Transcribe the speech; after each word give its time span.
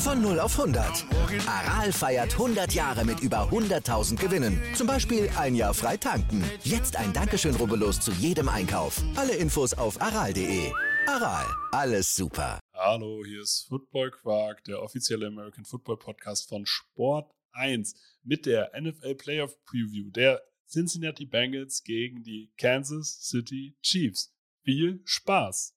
Von 0.00 0.22
0 0.22 0.40
auf 0.40 0.58
100. 0.58 1.04
Aral 1.46 1.92
feiert 1.92 2.32
100 2.32 2.72
Jahre 2.72 3.04
mit 3.04 3.20
über 3.20 3.50
100.000 3.50 4.16
Gewinnen. 4.16 4.58
Zum 4.74 4.86
Beispiel 4.86 5.28
ein 5.36 5.54
Jahr 5.54 5.74
frei 5.74 5.98
tanken. 5.98 6.42
Jetzt 6.64 6.96
ein 6.96 7.12
Dankeschön, 7.12 7.54
rubbellos 7.54 8.00
zu 8.00 8.10
jedem 8.12 8.48
Einkauf. 8.48 9.02
Alle 9.14 9.34
Infos 9.34 9.74
auf 9.74 10.00
aral.de. 10.00 10.72
Aral, 11.06 11.44
alles 11.72 12.16
super. 12.16 12.58
Hallo, 12.72 13.22
hier 13.26 13.42
ist 13.42 13.66
Football 13.68 14.10
Quark, 14.10 14.64
der 14.64 14.82
offizielle 14.82 15.26
American 15.26 15.66
Football 15.66 15.98
Podcast 15.98 16.48
von 16.48 16.64
Sport 16.64 17.30
1 17.52 17.94
mit 18.22 18.46
der 18.46 18.72
NFL 18.80 19.16
Playoff 19.16 19.54
Preview 19.66 20.10
der 20.10 20.40
Cincinnati 20.66 21.26
Bengals 21.26 21.82
gegen 21.84 22.22
die 22.22 22.50
Kansas 22.56 23.18
City 23.20 23.76
Chiefs. 23.82 24.32
Viel 24.64 25.02
Spaß! 25.04 25.74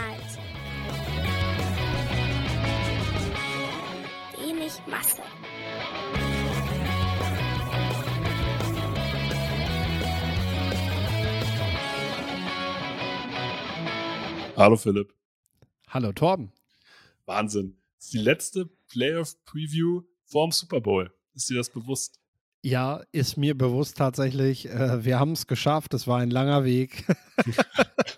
Inhalt. 0.00 0.38
Wenig 4.38 4.72
Masse. 4.86 5.22
Hallo 14.56 14.76
Philipp. 14.76 15.14
Hallo 15.88 16.12
Torben. 16.12 16.52
Wahnsinn. 17.26 17.76
Das 17.96 18.06
ist 18.06 18.14
die 18.14 18.18
letzte 18.18 18.66
Playoff 18.88 19.42
Preview 19.44 20.02
vorm 20.24 20.52
Super 20.52 20.80
Bowl. 20.80 21.12
Ist 21.34 21.48
dir 21.50 21.56
das 21.56 21.70
bewusst? 21.70 22.18
Ja, 22.62 23.02
ist 23.12 23.38
mir 23.38 23.56
bewusst 23.56 23.96
tatsächlich. 23.96 24.68
Äh, 24.68 25.04
wir 25.04 25.18
haben 25.18 25.32
es 25.32 25.46
geschafft. 25.46 25.94
Es 25.94 26.06
war 26.06 26.18
ein 26.18 26.30
langer 26.30 26.64
Weg. 26.64 27.06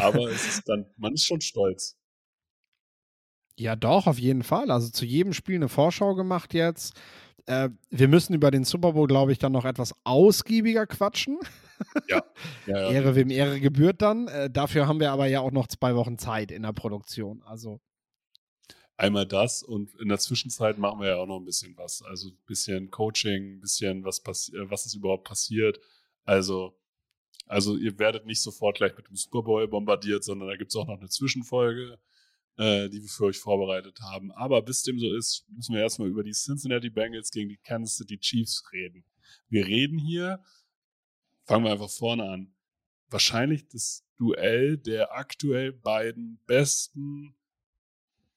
Aber 0.00 0.30
es 0.30 0.46
ist 0.46 0.68
dann, 0.68 0.86
man 0.96 1.14
ist 1.14 1.24
schon 1.24 1.40
stolz. 1.40 1.96
ja, 3.56 3.76
doch, 3.76 4.06
auf 4.06 4.18
jeden 4.18 4.42
Fall. 4.42 4.70
Also 4.70 4.90
zu 4.90 5.04
jedem 5.04 5.32
Spiel 5.32 5.56
eine 5.56 5.68
Vorschau 5.68 6.14
gemacht 6.14 6.54
jetzt. 6.54 6.94
Äh, 7.46 7.70
wir 7.90 8.08
müssen 8.08 8.34
über 8.34 8.50
den 8.50 8.64
Super 8.64 8.92
Bowl, 8.92 9.06
glaube 9.06 9.32
ich, 9.32 9.38
dann 9.38 9.52
noch 9.52 9.64
etwas 9.64 9.94
ausgiebiger 10.04 10.86
quatschen. 10.86 11.38
Ja. 12.08 12.22
ja, 12.66 12.80
ja. 12.80 12.90
Ehre 12.90 13.14
wem 13.14 13.30
Ehre 13.30 13.60
gebührt 13.60 14.02
dann. 14.02 14.28
Äh, 14.28 14.50
dafür 14.50 14.86
haben 14.86 15.00
wir 15.00 15.12
aber 15.12 15.26
ja 15.26 15.40
auch 15.40 15.50
noch 15.50 15.66
zwei 15.66 15.94
Wochen 15.94 16.18
Zeit 16.18 16.50
in 16.52 16.62
der 16.62 16.72
Produktion. 16.72 17.42
Also 17.42 17.80
Einmal 19.00 19.24
das 19.24 19.62
und 19.62 19.94
in 19.94 20.08
der 20.10 20.18
Zwischenzeit 20.18 20.76
machen 20.76 21.00
wir 21.00 21.08
ja 21.08 21.16
auch 21.16 21.26
noch 21.26 21.38
ein 21.38 21.46
bisschen 21.46 21.74
was. 21.78 22.02
Also 22.02 22.28
ein 22.28 22.38
bisschen 22.44 22.90
Coaching, 22.90 23.54
ein 23.54 23.60
bisschen 23.60 24.04
was, 24.04 24.18
äh, 24.50 24.70
was 24.70 24.84
ist 24.84 24.94
überhaupt 24.94 25.24
passiert. 25.24 25.80
Also, 26.24 26.78
also 27.50 27.76
ihr 27.76 27.98
werdet 27.98 28.26
nicht 28.26 28.40
sofort 28.40 28.76
gleich 28.76 28.96
mit 28.96 29.08
dem 29.08 29.16
Super 29.16 29.42
Bowl 29.42 29.66
bombardiert, 29.66 30.22
sondern 30.22 30.48
da 30.48 30.56
gibt 30.56 30.70
es 30.70 30.76
auch 30.76 30.86
noch 30.86 31.00
eine 31.00 31.08
Zwischenfolge, 31.08 31.98
äh, 32.56 32.88
die 32.88 33.02
wir 33.02 33.08
für 33.08 33.24
euch 33.24 33.38
vorbereitet 33.38 33.98
haben. 34.02 34.30
Aber 34.30 34.62
bis 34.62 34.84
dem 34.84 35.00
so 35.00 35.12
ist, 35.12 35.44
müssen 35.48 35.74
wir 35.74 35.82
erstmal 35.82 36.08
über 36.08 36.22
die 36.22 36.30
Cincinnati 36.30 36.90
Bengals 36.90 37.32
gegen 37.32 37.48
die 37.48 37.56
Kansas 37.56 37.96
City 37.96 38.18
Chiefs 38.18 38.62
reden. 38.72 39.04
Wir 39.48 39.66
reden 39.66 39.98
hier, 39.98 40.40
fangen 41.44 41.64
wir 41.64 41.72
einfach 41.72 41.90
vorne 41.90 42.22
an, 42.30 42.54
wahrscheinlich 43.08 43.66
das 43.66 44.06
Duell 44.16 44.76
der 44.78 45.16
aktuell 45.16 45.72
beiden 45.72 46.38
besten 46.46 47.34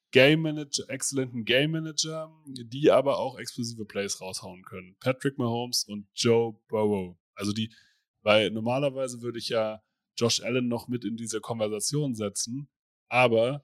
Game 0.10 0.42
Manager, 0.42 0.90
exzellenten 0.90 1.46
Game 1.46 1.72
Manager, 1.72 2.32
die 2.48 2.90
aber 2.90 3.20
auch 3.20 3.38
explosive 3.38 3.86
Plays 3.86 4.22
raushauen 4.22 4.64
können. 4.64 4.96
Patrick 5.00 5.38
Mahomes 5.38 5.84
und 5.84 6.08
Joe 6.16 6.60
Burrow. 6.68 7.16
Also 7.36 7.52
die, 7.52 7.72
weil 8.24 8.50
normalerweise 8.52 9.22
würde 9.22 9.40
ich 9.40 9.50
ja 9.50 9.82
Josh 10.18 10.42
Allen 10.42 10.68
noch 10.68 10.88
mit 10.88 11.06
in 11.06 11.18
diese 11.18 11.40
Konversation 11.40 12.16
setzen, 12.16 12.68
aber 13.10 13.64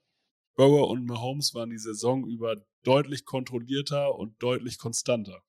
Burrow 0.56 0.90
und 0.90 1.06
Mahomes 1.06 1.54
waren 1.54 1.70
die 1.70 1.78
Saison 1.78 2.28
über 2.28 2.56
deutlich 2.84 3.26
kontrollierter 3.26 4.16
und 4.16 4.42
deutlich 4.42 4.78
konstanter. 4.78 5.42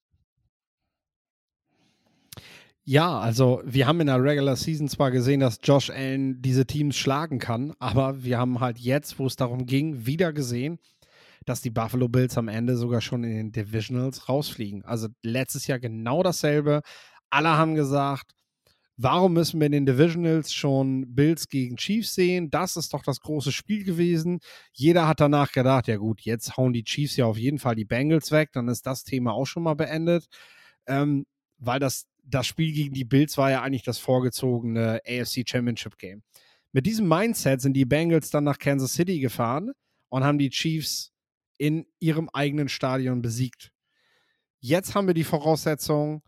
Ja, 2.85 3.21
also 3.21 3.63
wir 3.65 3.87
haben 3.87 4.01
in 4.01 4.07
der 4.07 4.23
Regular 4.23 4.57
Season 4.57 4.89
zwar 4.89 5.11
gesehen, 5.11 5.41
dass 5.41 5.61
Josh 5.63 5.91
Allen 5.91 6.41
diese 6.43 6.67
Teams 6.67 6.97
schlagen 6.97 7.39
kann, 7.39 7.73
aber 7.79 8.25
wir 8.25 8.39
haben 8.39 8.61
halt 8.61 8.79
jetzt, 8.79 9.19
wo 9.19 9.27
es 9.27 9.37
darum 9.37 9.67
ging, 9.67 10.07
wieder 10.07 10.33
gesehen, 10.33 10.79
dass 11.45 11.61
die 11.61 11.71
Buffalo 11.71 12.09
Bills 12.09 12.37
am 12.39 12.49
Ende 12.49 12.77
sogar 12.77 13.01
schon 13.01 13.23
in 13.25 13.31
den 13.31 13.53
Divisionals 13.53 14.29
rausfliegen. 14.29 14.85
Also 14.85 15.09
letztes 15.23 15.67
Jahr 15.67 15.79
genau 15.79 16.23
dasselbe. 16.23 16.83
Alle 17.31 17.51
haben 17.51 17.75
gesagt, 17.75 18.33
warum 19.03 19.33
müssen 19.33 19.61
wir 19.61 19.67
in 19.67 19.73
den 19.73 19.87
Divisionals 19.87 20.53
schon 20.53 21.15
Bills 21.15 21.49
gegen 21.49 21.77
Chiefs 21.77 22.15
sehen? 22.15 22.51
Das 22.51 22.77
ist 22.77 22.93
doch 22.93 23.03
das 23.03 23.21
große 23.21 23.51
Spiel 23.51 23.83
gewesen. 23.85 24.41
Jeder 24.73 25.09
hat 25.09 25.21
danach 25.21 25.53
gedacht, 25.53 25.89
ja 25.89 25.97
gut, 25.97 26.21
jetzt 26.21 26.57
hauen 26.57 26.75
die 26.75 26.85
Chiefs 26.85 27.17
ja 27.17 27.25
auf 27.25 27.39
jeden 27.39 27.59
Fall 27.59 27.75
die 27.75 27.87
Bengals 27.87 28.31
weg, 28.31 28.51
dann 28.53 28.69
ist 28.69 28.87
das 28.87 29.05
Thema 29.05 29.33
auch 29.33 29.47
schon 29.47 29.63
mal 29.63 29.75
beendet. 29.75 30.27
Ähm, 30.87 31.27
weil 31.57 31.81
das, 31.81 32.07
das 32.25 32.47
Spiel 32.47 32.73
gegen 32.73 32.95
die 32.95 33.05
Bills 33.05 33.39
war 33.39 33.51
ja 33.51 33.63
eigentlich 33.63 33.85
das 33.85 33.99
vorgezogene 33.99 35.01
AFC 35.07 35.49
Championship 35.49 35.97
Game. 35.97 36.23
Mit 36.73 36.87
diesem 36.87 37.09
Mindset 37.09 37.63
sind 37.63 37.75
die 37.75 37.87
Bengals 37.87 38.31
dann 38.31 38.45
nach 38.45 38.59
Kansas 38.59 38.93
City 38.93 39.19
gefahren 39.19 39.73
und 40.09 40.25
haben 40.25 40.39
die 40.39 40.51
Chiefs 40.51 41.13
in 41.57 41.87
ihrem 42.01 42.29
eigenen 42.31 42.69
Stadion 42.69 43.23
besiegt. 43.23 43.73
Jetzt 44.61 44.95
haben 44.95 45.07
wir 45.07 45.15
die 45.15 45.25
Voraussetzung, 45.25 46.23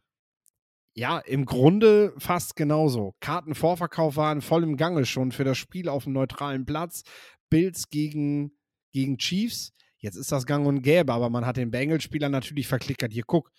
ja, 0.95 1.19
im 1.19 1.47
Grunde 1.47 2.13
fast 2.19 2.57
genauso. 2.57 3.15
Kartenvorverkauf 3.21 4.17
waren 4.17 4.43
voll 4.43 4.63
im 4.63 4.77
Gange 4.77 5.07
schon 5.07 5.33
für 5.33 5.45
das 5.45 5.59
Spiel 5.59 5.89
auf 5.89 6.05
dem 6.05 6.13
neutralen 6.13 6.67
Platz. 6.67 7.03
Bills 7.49 7.89
gegen, 7.89 8.53
gegen 8.93 9.19
Chiefs. 9.19 9.73
Jetzt 9.99 10.17
ist 10.17 10.33
das 10.33 10.47
gang 10.47 10.67
und 10.67 10.83
gäbe, 10.83 11.13
aber 11.13 11.31
man 11.31 11.47
hat 11.47 11.57
den 11.57 11.71
Bengals-Spieler 11.71 12.29
natürlich 12.29 12.67
verklickert. 12.67 13.13
Hier, 13.13 13.25
guck, 13.27 13.51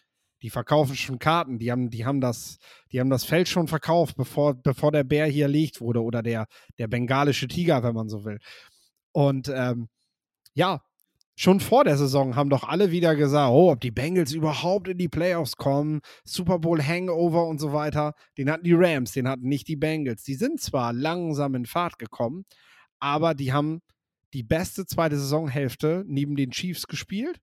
die 0.44 0.50
verkaufen 0.50 0.96
schon 0.96 1.20
Karten, 1.20 1.58
die 1.58 1.72
haben, 1.72 1.90
die 1.90 2.06
haben, 2.06 2.20
das, 2.20 2.58
die 2.92 3.00
haben 3.00 3.10
das 3.10 3.24
Feld 3.24 3.48
schon 3.48 3.68
verkauft, 3.68 4.18
bevor, 4.18 4.54
bevor 4.56 4.92
der 4.92 5.06
Bär 5.06 5.26
hier 5.26 5.46
erlegt 5.46 5.80
wurde 5.80 6.04
oder 6.04 6.22
der, 6.22 6.48
der 6.78 6.88
bengalische 6.88 7.48
Tiger, 7.48 7.82
wenn 7.82 7.96
man 7.96 8.10
so 8.10 8.26
will. 8.26 8.40
Und 9.14 9.48
ähm, 9.48 9.88
ja, 10.54 10.84
schon 11.36 11.60
vor 11.60 11.84
der 11.84 11.98
Saison 11.98 12.36
haben 12.36 12.50
doch 12.50 12.64
alle 12.64 12.92
wieder 12.92 13.16
gesagt, 13.16 13.52
oh, 13.52 13.72
ob 13.72 13.82
die 13.82 13.92
Bengals 13.92 14.34
überhaupt 14.34 14.88
in 14.88 14.98
die 14.98 15.10
Playoffs 15.10 15.58
kommen, 15.58 16.02
Super 16.24 16.60
Bowl 16.60 16.82
Hangover 16.82 17.48
und 17.48 17.60
so 17.60 17.74
weiter. 17.74 18.14
Den 18.38 18.50
hatten 18.52 18.64
die 18.64 18.74
Rams, 18.74 19.12
den 19.14 19.28
hatten 19.28 19.48
nicht 19.48 19.68
die 19.68 19.76
Bengals. 19.76 20.24
Die 20.24 20.36
sind 20.36 20.62
zwar 20.62 20.94
langsam 20.94 21.56
in 21.56 21.66
Fahrt 21.66 21.98
gekommen, 21.98 22.46
aber 23.00 23.34
die 23.34 23.52
haben 23.52 23.82
die 24.34 24.44
beste 24.44 24.86
zweite 24.86 25.18
Saisonhälfte 25.18 26.04
neben 26.08 26.36
den 26.36 26.52
Chiefs 26.52 26.88
gespielt. 26.88 27.40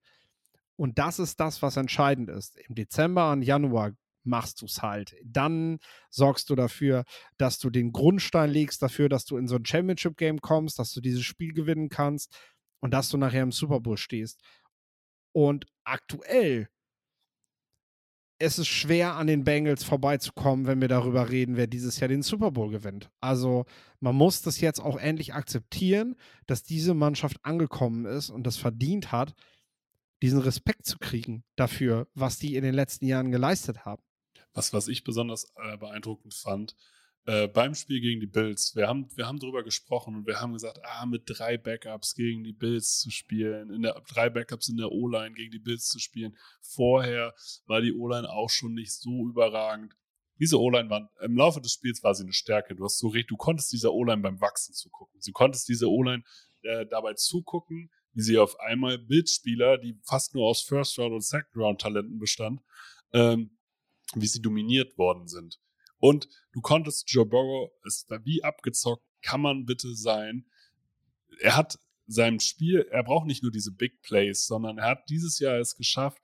Und 0.76 0.98
das 0.98 1.18
ist 1.18 1.38
das, 1.40 1.60
was 1.62 1.76
entscheidend 1.76 2.30
ist. 2.30 2.56
Im 2.68 2.74
Dezember 2.74 3.32
und 3.32 3.42
Januar 3.42 3.92
machst 4.24 4.62
du 4.62 4.66
es 4.66 4.82
halt. 4.82 5.14
Dann 5.24 5.78
sorgst 6.10 6.50
du 6.50 6.54
dafür, 6.54 7.04
dass 7.36 7.58
du 7.58 7.70
den 7.70 7.92
Grundstein 7.92 8.50
legst 8.50 8.82
dafür, 8.82 9.08
dass 9.08 9.24
du 9.24 9.36
in 9.36 9.46
so 9.46 9.56
ein 9.56 9.64
Championship-Game 9.64 10.40
kommst, 10.40 10.78
dass 10.78 10.92
du 10.92 11.00
dieses 11.00 11.22
Spiel 11.22 11.52
gewinnen 11.52 11.88
kannst 11.88 12.34
und 12.80 12.92
dass 12.92 13.08
du 13.08 13.16
nachher 13.16 13.42
im 13.42 13.52
Super 13.52 13.80
Bowl 13.80 13.96
stehst. 13.96 14.40
Und 15.32 15.66
aktuell 15.84 16.68
ist 18.40 18.58
es 18.58 18.66
schwer, 18.66 19.14
an 19.16 19.26
den 19.26 19.44
Bengals 19.44 19.84
vorbeizukommen, 19.84 20.66
wenn 20.66 20.80
wir 20.80 20.88
darüber 20.88 21.28
reden, 21.28 21.56
wer 21.56 21.66
dieses 21.66 22.00
Jahr 22.00 22.08
den 22.08 22.22
Super 22.22 22.50
Bowl 22.50 22.70
gewinnt. 22.70 23.10
Also 23.20 23.66
man 24.00 24.16
muss 24.16 24.40
das 24.40 24.60
jetzt 24.60 24.80
auch 24.80 24.96
endlich 24.96 25.34
akzeptieren, 25.34 26.16
dass 26.46 26.62
diese 26.62 26.94
Mannschaft 26.94 27.36
angekommen 27.44 28.06
ist 28.06 28.30
und 28.30 28.44
das 28.46 28.56
verdient 28.56 29.12
hat, 29.12 29.34
diesen 30.22 30.40
Respekt 30.40 30.86
zu 30.86 30.98
kriegen 30.98 31.44
dafür, 31.56 32.08
was 32.14 32.38
die 32.38 32.56
in 32.56 32.62
den 32.62 32.74
letzten 32.74 33.06
Jahren 33.06 33.30
geleistet 33.30 33.84
haben. 33.84 34.02
Was, 34.54 34.72
was 34.72 34.88
ich 34.88 35.04
besonders 35.04 35.52
äh, 35.56 35.76
beeindruckend 35.76 36.34
fand, 36.34 36.74
äh, 37.26 37.48
beim 37.48 37.74
Spiel 37.74 38.00
gegen 38.00 38.20
die 38.20 38.26
Bills, 38.26 38.74
wir 38.74 38.88
haben, 38.88 39.08
wir 39.14 39.26
haben 39.26 39.38
darüber 39.38 39.62
gesprochen 39.62 40.16
und 40.16 40.26
wir 40.26 40.40
haben 40.40 40.52
gesagt, 40.52 40.80
ah, 40.82 41.06
mit 41.06 41.24
drei 41.26 41.58
Backups 41.58 42.14
gegen 42.14 42.42
die 42.44 42.52
Bills 42.52 42.98
zu 42.98 43.10
spielen, 43.10 43.70
in 43.70 43.82
der, 43.82 44.02
drei 44.08 44.30
Backups 44.30 44.68
in 44.68 44.76
der 44.76 44.90
O-Line 44.90 45.34
gegen 45.34 45.50
die 45.50 45.58
Bills 45.58 45.88
zu 45.88 45.98
spielen. 45.98 46.36
Vorher 46.60 47.34
war 47.66 47.82
die 47.82 47.92
O-Line 47.92 48.28
auch 48.28 48.50
schon 48.50 48.74
nicht 48.74 48.92
so 48.92 49.28
überragend. 49.28 49.94
Diese 50.38 50.58
O-Line 50.58 50.88
war, 50.88 51.10
im 51.20 51.36
Laufe 51.36 51.60
des 51.60 51.72
Spiels 51.72 52.02
war 52.02 52.14
sie 52.14 52.24
eine 52.24 52.32
Stärke. 52.32 52.74
Du 52.74 52.84
hast 52.84 52.98
so 52.98 53.08
recht, 53.08 53.30
du 53.30 53.36
konntest 53.36 53.70
dieser 53.72 53.92
O-Line 53.92 54.22
beim 54.22 54.40
Wachsen 54.40 54.72
zugucken. 54.72 55.20
Du 55.24 55.32
konntest 55.32 55.68
diese 55.68 55.90
O-Line 55.90 56.22
äh, 56.62 56.86
dabei 56.86 57.12
zugucken, 57.14 57.90
wie 58.14 58.22
sie 58.22 58.38
auf 58.38 58.58
einmal 58.60 58.98
Bildspieler, 58.98 59.76
die 59.76 59.98
fast 60.02 60.34
nur 60.34 60.46
aus 60.46 60.62
First 60.62 60.98
Round 60.98 61.12
und 61.12 61.24
Second 61.24 61.56
Round 61.56 61.80
Talenten 61.80 62.18
bestand, 62.18 62.62
ähm, 63.12 63.58
wie 64.14 64.26
sie 64.26 64.40
dominiert 64.40 64.96
worden 64.96 65.28
sind. 65.28 65.60
Und 66.00 66.28
du 66.52 66.60
konntest 66.60 67.10
Joe 67.10 67.26
Burrow, 67.26 67.70
es 67.86 68.06
war 68.08 68.24
wie 68.24 68.42
abgezockt, 68.42 69.04
kann 69.22 69.42
man 69.42 69.66
bitte 69.66 69.94
sein. 69.94 70.46
Er 71.40 71.56
hat 71.56 71.78
seinem 72.06 72.40
Spiel, 72.40 72.86
er 72.90 73.04
braucht 73.04 73.26
nicht 73.26 73.42
nur 73.42 73.52
diese 73.52 73.70
Big 73.70 74.02
Plays, 74.02 74.46
sondern 74.46 74.78
er 74.78 74.86
hat 74.86 75.08
dieses 75.08 75.38
Jahr 75.38 75.58
es 75.58 75.76
geschafft, 75.76 76.20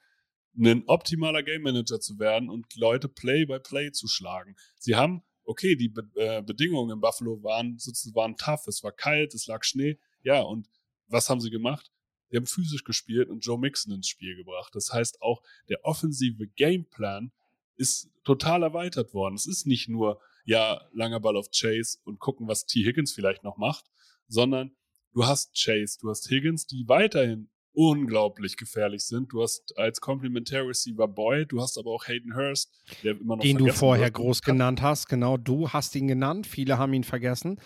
ein 0.58 0.84
optimaler 0.86 1.42
Game 1.42 1.62
Manager 1.62 2.00
zu 2.00 2.18
werden 2.18 2.48
und 2.48 2.74
Leute 2.76 3.08
Play 3.08 3.44
by 3.44 3.60
Play 3.60 3.92
zu 3.92 4.08
schlagen. 4.08 4.56
Sie 4.78 4.96
haben, 4.96 5.22
okay, 5.44 5.76
die 5.76 5.90
Be 5.90 6.08
äh, 6.14 6.42
Bedingungen 6.42 6.92
in 6.92 7.00
Buffalo 7.00 7.42
waren 7.42 7.78
sozusagen 7.78 8.16
waren 8.16 8.36
tough, 8.36 8.66
es 8.66 8.82
war 8.82 8.92
kalt, 8.92 9.34
es 9.34 9.46
lag 9.46 9.62
Schnee, 9.64 9.98
ja, 10.22 10.40
und 10.40 10.68
was 11.08 11.28
haben 11.28 11.40
sie 11.40 11.50
gemacht? 11.50 11.92
Die 12.32 12.36
haben 12.36 12.46
physisch 12.46 12.82
gespielt 12.82 13.28
und 13.28 13.44
Joe 13.44 13.58
Mixon 13.58 13.92
ins 13.92 14.08
Spiel 14.08 14.34
gebracht. 14.34 14.74
Das 14.74 14.92
heißt 14.92 15.22
auch, 15.22 15.42
der 15.68 15.84
offensive 15.84 16.48
Gameplan 16.48 17.30
ist 17.76 18.10
total 18.24 18.62
erweitert 18.62 19.14
worden. 19.14 19.34
Es 19.34 19.46
ist 19.46 19.66
nicht 19.66 19.88
nur, 19.88 20.20
ja, 20.44 20.80
langer 20.92 21.20
Ball 21.20 21.36
auf 21.36 21.50
Chase 21.50 21.98
und 22.04 22.18
gucken, 22.18 22.48
was 22.48 22.66
T. 22.66 22.84
Higgins 22.84 23.12
vielleicht 23.12 23.44
noch 23.44 23.56
macht, 23.56 23.84
sondern 24.28 24.72
du 25.12 25.26
hast 25.26 25.54
Chase, 25.54 25.98
du 26.00 26.10
hast 26.10 26.28
Higgins, 26.30 26.66
die 26.66 26.88
weiterhin 26.88 27.48
unglaublich 27.76 28.56
gefährlich 28.56 29.04
sind. 29.04 29.32
Du 29.32 29.42
hast 29.42 29.76
als 29.76 30.00
Complementary 30.00 30.66
Receiver 30.68 31.06
Boyd, 31.06 31.52
du 31.52 31.60
hast 31.60 31.76
aber 31.76 31.90
auch 31.90 32.08
Hayden 32.08 32.34
Hurst, 32.34 32.72
der 33.02 33.12
immer 33.20 33.36
noch 33.36 33.42
Den 33.42 33.58
du 33.58 33.70
vorher 33.70 34.10
groß 34.10 34.40
genannt 34.40 34.80
hast, 34.80 35.08
genau, 35.08 35.36
du 35.36 35.68
hast 35.68 35.94
ihn 35.94 36.08
genannt, 36.08 36.46
viele 36.46 36.78
haben 36.78 36.94
ihn 36.94 37.04
vergessen. 37.04 37.60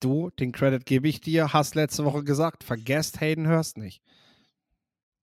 Du, 0.00 0.30
den 0.30 0.52
Credit 0.52 0.86
gebe 0.86 1.08
ich 1.08 1.20
dir, 1.20 1.52
hast 1.52 1.74
letzte 1.74 2.04
Woche 2.04 2.22
gesagt, 2.22 2.62
vergesst 2.62 3.20
Hayden 3.20 3.48
Hurst 3.48 3.78
nicht. 3.78 4.00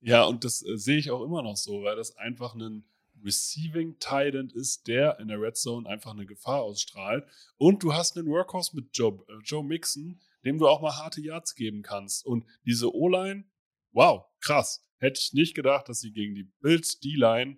Ja, 0.01 0.25
und 0.25 0.43
das 0.43 0.63
äh, 0.63 0.77
sehe 0.77 0.97
ich 0.97 1.11
auch 1.11 1.23
immer 1.23 1.41
noch 1.41 1.55
so, 1.55 1.83
weil 1.83 1.95
das 1.95 2.17
einfach 2.17 2.55
ein 2.55 2.83
Receiving 3.23 3.97
Titan 3.99 4.49
ist, 4.49 4.87
der 4.87 5.19
in 5.19 5.27
der 5.27 5.41
Red 5.41 5.57
Zone 5.57 5.87
einfach 5.87 6.11
eine 6.11 6.25
Gefahr 6.25 6.61
ausstrahlt. 6.61 7.25
Und 7.57 7.83
du 7.83 7.93
hast 7.93 8.17
einen 8.17 8.27
Workhorse 8.27 8.75
mit 8.75 8.89
Joe, 8.93 9.23
äh, 9.27 9.41
Joe 9.43 9.63
Mixon, 9.63 10.19
dem 10.43 10.57
du 10.57 10.67
auch 10.67 10.81
mal 10.81 10.95
harte 10.95 11.21
Yards 11.21 11.55
geben 11.55 11.81
kannst. 11.81 12.25
Und 12.25 12.45
diese 12.65 12.93
O-Line, 12.93 13.45
wow, 13.91 14.25
krass. 14.41 14.83
Hätte 14.97 15.19
ich 15.21 15.33
nicht 15.33 15.55
gedacht, 15.55 15.89
dass 15.89 15.99
sie 15.99 16.11
gegen 16.11 16.35
die 16.35 16.49
Bills 16.61 16.99
D-Line 16.99 17.57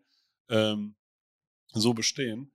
ähm, 0.50 0.96
so 1.74 1.94
bestehen. 1.94 2.52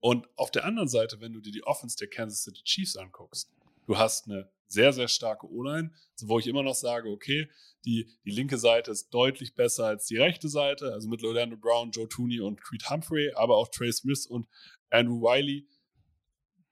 Und 0.00 0.28
auf 0.36 0.50
der 0.50 0.64
anderen 0.64 0.88
Seite, 0.88 1.20
wenn 1.20 1.32
du 1.32 1.40
dir 1.40 1.52
die 1.52 1.64
Offense 1.64 1.96
der 1.96 2.08
Kansas 2.08 2.42
City 2.42 2.62
Chiefs 2.62 2.96
anguckst, 2.96 3.50
du 3.86 3.98
hast 3.98 4.26
eine 4.26 4.50
sehr, 4.66 4.92
sehr 4.92 5.08
starke 5.08 5.50
O-Line, 5.50 5.92
wo 6.22 6.38
ich 6.38 6.46
immer 6.46 6.62
noch 6.62 6.74
sage, 6.74 7.08
okay, 7.08 7.48
die, 7.84 8.08
die 8.24 8.30
linke 8.30 8.58
Seite 8.58 8.90
ist 8.90 9.10
deutlich 9.10 9.54
besser 9.54 9.86
als 9.86 10.06
die 10.06 10.16
rechte 10.16 10.48
Seite, 10.48 10.92
also 10.92 11.08
mit 11.08 11.22
Orlando 11.22 11.56
Brown, 11.56 11.90
Joe 11.90 12.08
Tooney 12.08 12.40
und 12.40 12.60
Creed 12.60 12.88
Humphrey, 12.90 13.32
aber 13.34 13.56
auch 13.56 13.68
Trey 13.68 13.92
Smith 13.92 14.26
und 14.26 14.48
Andrew 14.90 15.20
Wiley, 15.20 15.68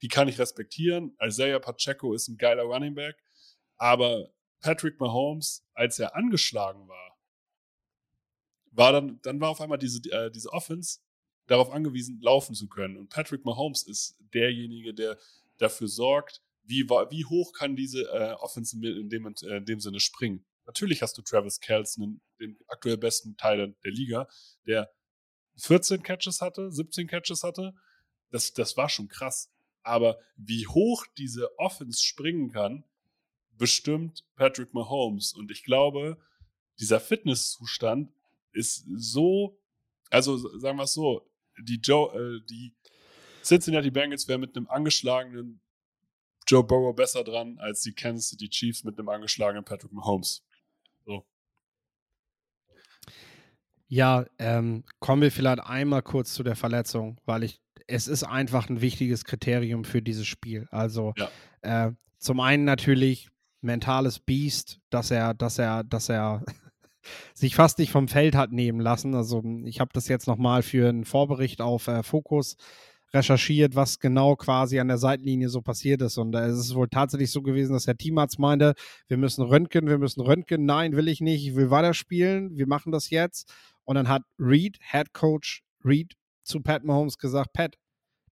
die 0.01 0.09
kann 0.09 0.29
ich 0.29 0.39
respektieren. 0.39 1.17
Isaiah 1.23 1.61
Pacheco 1.61 2.15
ist 2.15 2.29
ein 2.29 2.39
geiler 2.39 2.65
Running 2.65 2.95
Back, 2.95 3.17
aber 3.77 4.33
Patrick 4.61 4.99
Mahomes, 5.01 5.65
als 5.75 5.99
er 5.99 6.17
angeschlagen 6.17 6.89
war, 6.89 7.19
war 8.71 8.93
dann, 8.93 9.21
dann 9.23 9.41
war 9.41 9.51
auf 9.51 9.61
einmal 9.61 9.79
diese, 9.79 10.01
äh, 10.11 10.31
diese 10.31 10.53
Offense 10.53 11.01
darauf 11.47 11.71
angewiesen, 11.71 12.21
laufen 12.21 12.55
zu 12.55 12.69
können. 12.69 12.97
Und 12.97 13.11
Patrick 13.11 13.45
Mahomes 13.45 13.83
ist 13.83 14.17
derjenige, 14.33 14.95
der 14.95 15.19
dafür 15.59 15.89
sorgt, 15.89 16.43
wie, 16.65 16.89
wie 16.89 17.25
hoch 17.25 17.53
kann 17.53 17.77
diese 17.77 18.03
äh, 18.03 18.33
Offense 18.35 18.77
in 18.77 19.09
dem, 19.09 19.27
äh, 19.27 19.57
in 19.57 19.65
dem 19.65 19.81
Sinne 19.81 20.01
springen. 20.01 20.45
Natürlich 20.67 21.03
hast 21.03 21.19
du 21.19 21.23
Travis 21.23 21.61
Kelson, 21.61 22.21
den 22.41 22.59
aktuell 22.69 22.97
besten 22.97 23.37
Teil 23.37 23.75
der 23.85 23.91
Liga, 23.91 24.29
der 24.67 24.93
14 25.57 26.03
Catches 26.03 26.41
hatte, 26.41 26.71
17 26.71 27.09
Catches 27.09 27.43
hatte. 27.43 27.75
Das, 28.31 28.53
das 28.53 28.77
war 28.77 28.89
schon 28.89 29.09
krass. 29.09 29.53
Aber 29.83 30.19
wie 30.37 30.67
hoch 30.67 31.05
diese 31.19 31.59
Offense 31.59 32.03
springen 32.03 32.51
kann, 32.53 32.85
bestimmt 33.59 34.25
Patrick 34.37 34.73
Mahomes. 34.73 35.33
Und 35.33 35.51
ich 35.51 35.65
glaube, 35.65 36.19
dieser 36.79 37.01
Fitnesszustand 37.01 38.13
ist 38.53 38.87
so, 38.97 39.61
also 40.11 40.37
sagen 40.59 40.79
wir 40.79 40.85
es 40.85 40.95
so, 40.95 41.29
die, 41.59 41.81
Joe, 41.83 42.13
äh, 42.15 42.47
die 42.49 42.75
Cincinnati 43.43 43.91
Bengals 43.91 44.29
wären 44.29 44.41
mit 44.41 44.57
einem 44.57 44.69
angeschlagenen 44.69 45.61
Joe 46.53 46.63
Burrow 46.63 46.95
besser 46.95 47.25
dran 47.25 47.57
als 47.59 47.81
die 47.81 47.95
Kansas 47.95 48.29
City 48.29 48.51
Chiefs 48.51 48.85
mit 48.85 48.99
einem 48.99 49.09
angeschlagenen 49.09 49.65
Patrick 49.65 49.91
Mahomes. 49.91 50.45
So. 51.07 51.25
Ja, 53.89 54.27
ähm, 54.39 54.85
kommen 54.99 55.23
wir 55.23 55.33
vielleicht 55.33 55.61
einmal 55.61 56.03
kurz 56.03 56.35
zu 56.35 56.43
der 56.43 56.55
Verletzung, 56.55 57.19
weil 57.25 57.43
ich, 57.43 57.63
es 57.87 58.07
ist 58.07 58.25
einfach 58.25 58.69
ein 58.69 58.83
wichtiges 58.83 59.25
Kriterium 59.25 59.85
für 59.85 60.03
dieses 60.03 60.27
Spiel. 60.27 60.69
Also 60.71 61.15
ja. 61.17 61.31
äh, 61.63 61.93
zum 62.19 62.39
einen 62.41 62.65
natürlich 62.65 63.31
mentales 63.63 64.19
Biest, 64.19 64.79
dass 64.91 65.11
er, 65.11 65.33
dass 65.33 65.59
er, 65.59 65.85
dass 65.85 66.11
er 66.11 66.45
sich 67.33 67.55
fast 67.55 67.79
nicht 67.79 67.93
vom 67.93 68.09
Feld 68.09 68.35
hat 68.35 68.53
nehmen 68.53 68.79
lassen. 68.79 69.15
Also 69.15 69.43
ich 69.65 69.81
habe 69.81 69.93
das 69.95 70.07
jetzt 70.07 70.27
nochmal 70.27 70.63
für 70.63 70.91
einen 70.91 71.07
Vorbericht 71.07 71.63
auf 71.63 71.89
äh, 71.89 72.03
Fokus 72.03 72.59
recherchiert, 73.15 73.75
was 73.75 73.99
genau 73.99 74.37
quasi 74.37 74.81
an 74.81 74.89
der 74.89 74.99
Seitenlinie 74.99 75.49
so 75.49 75.61
passiert 75.61 76.03
ist. 76.03 76.19
Und 76.19 76.35
es 76.35 76.59
ist 76.59 76.75
wohl 76.75 76.89
tatsächlich 76.89 77.31
so 77.31 77.43
gewesen, 77.43 77.73
dass 77.73 77.85
der 77.85 77.97
Teamarzt 77.97 78.39
meinte, 78.39 78.75
wir 79.09 79.17
müssen 79.17 79.43
röntgen, 79.43 79.87
wir 79.89 79.99
müssen 79.99 80.21
röntgen. 80.23 80.65
Nein, 80.65 80.97
will 80.97 81.09
ich 81.09 81.21
nicht, 81.21 81.47
ich 81.47 81.55
will 81.55 81.71
weiterspielen, 81.71 82.57
wir 82.57 82.67
machen 82.67 82.93
das 82.93 83.11
jetzt. 83.11 83.53
Und 83.85 83.97
dann 83.97 84.09
hat 84.09 84.23
Reed, 84.39 84.79
Head 84.81 85.13
Coach 85.13 85.63
Reed, 85.85 86.15
zu 86.45 86.61
Pat 86.61 86.85
Mahomes 86.85 87.19
gesagt, 87.19 87.53
Pat, 87.53 87.77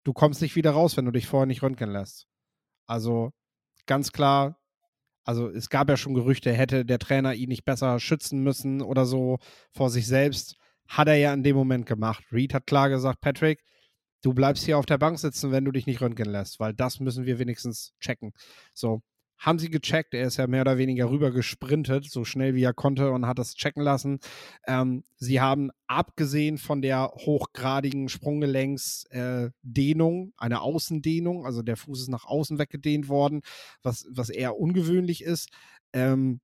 du 0.04 0.12
kommst 0.12 0.42
nicht 0.42 0.56
wieder 0.56 0.72
raus, 0.72 0.96
wenn 0.96 1.04
du 1.04 1.10
dich 1.10 1.26
vorher 1.26 1.46
nicht 1.46 1.62
röntgen 1.62 1.90
lässt. 1.90 2.26
Also 2.86 3.32
ganz 3.86 4.12
klar, 4.12 4.58
also 5.24 5.48
es 5.48 5.68
gab 5.68 5.88
ja 5.88 5.96
schon 5.96 6.14
Gerüchte, 6.14 6.52
hätte 6.52 6.84
der 6.84 6.98
Trainer 6.98 7.34
ihn 7.34 7.48
nicht 7.48 7.64
besser 7.64 8.00
schützen 8.00 8.42
müssen 8.42 8.82
oder 8.82 9.06
so 9.06 9.38
vor 9.72 9.90
sich 9.90 10.06
selbst. 10.06 10.56
Hat 10.88 11.06
er 11.06 11.16
ja 11.16 11.32
in 11.32 11.44
dem 11.44 11.54
Moment 11.54 11.86
gemacht. 11.86 12.24
Reed 12.32 12.52
hat 12.52 12.66
klar 12.66 12.88
gesagt, 12.88 13.20
Patrick, 13.20 13.62
du 14.22 14.34
bleibst 14.34 14.64
hier 14.64 14.78
auf 14.78 14.86
der 14.86 14.98
Bank 14.98 15.18
sitzen, 15.18 15.52
wenn 15.52 15.64
du 15.64 15.72
dich 15.72 15.86
nicht 15.86 16.00
röntgen 16.00 16.28
lässt, 16.28 16.60
weil 16.60 16.74
das 16.74 17.00
müssen 17.00 17.26
wir 17.26 17.38
wenigstens 17.38 17.92
checken. 18.00 18.32
So, 18.74 19.02
haben 19.40 19.58
sie 19.58 19.70
gecheckt. 19.70 20.14
Er 20.14 20.26
ist 20.26 20.36
ja 20.36 20.46
mehr 20.46 20.60
oder 20.60 20.78
weniger 20.78 21.10
rüber 21.10 21.32
gesprintet, 21.32 22.08
so 22.10 22.24
schnell 22.24 22.54
wie 22.54 22.62
er 22.62 22.74
konnte 22.74 23.10
und 23.10 23.26
hat 23.26 23.38
das 23.38 23.54
checken 23.54 23.82
lassen. 23.82 24.20
Ähm, 24.66 25.04
sie 25.16 25.40
haben 25.40 25.70
abgesehen 25.86 26.58
von 26.58 26.82
der 26.82 27.10
hochgradigen 27.16 28.10
Sprunggelenksdehnung, 28.10 30.28
äh, 30.28 30.32
eine 30.36 30.60
Außendehnung, 30.60 31.46
also 31.46 31.62
der 31.62 31.78
Fuß 31.78 32.02
ist 32.02 32.08
nach 32.08 32.26
außen 32.26 32.58
weggedehnt 32.58 33.08
worden, 33.08 33.40
was, 33.82 34.06
was 34.10 34.28
eher 34.28 34.58
ungewöhnlich 34.58 35.24
ist. 35.24 35.48
Ähm, 35.92 36.40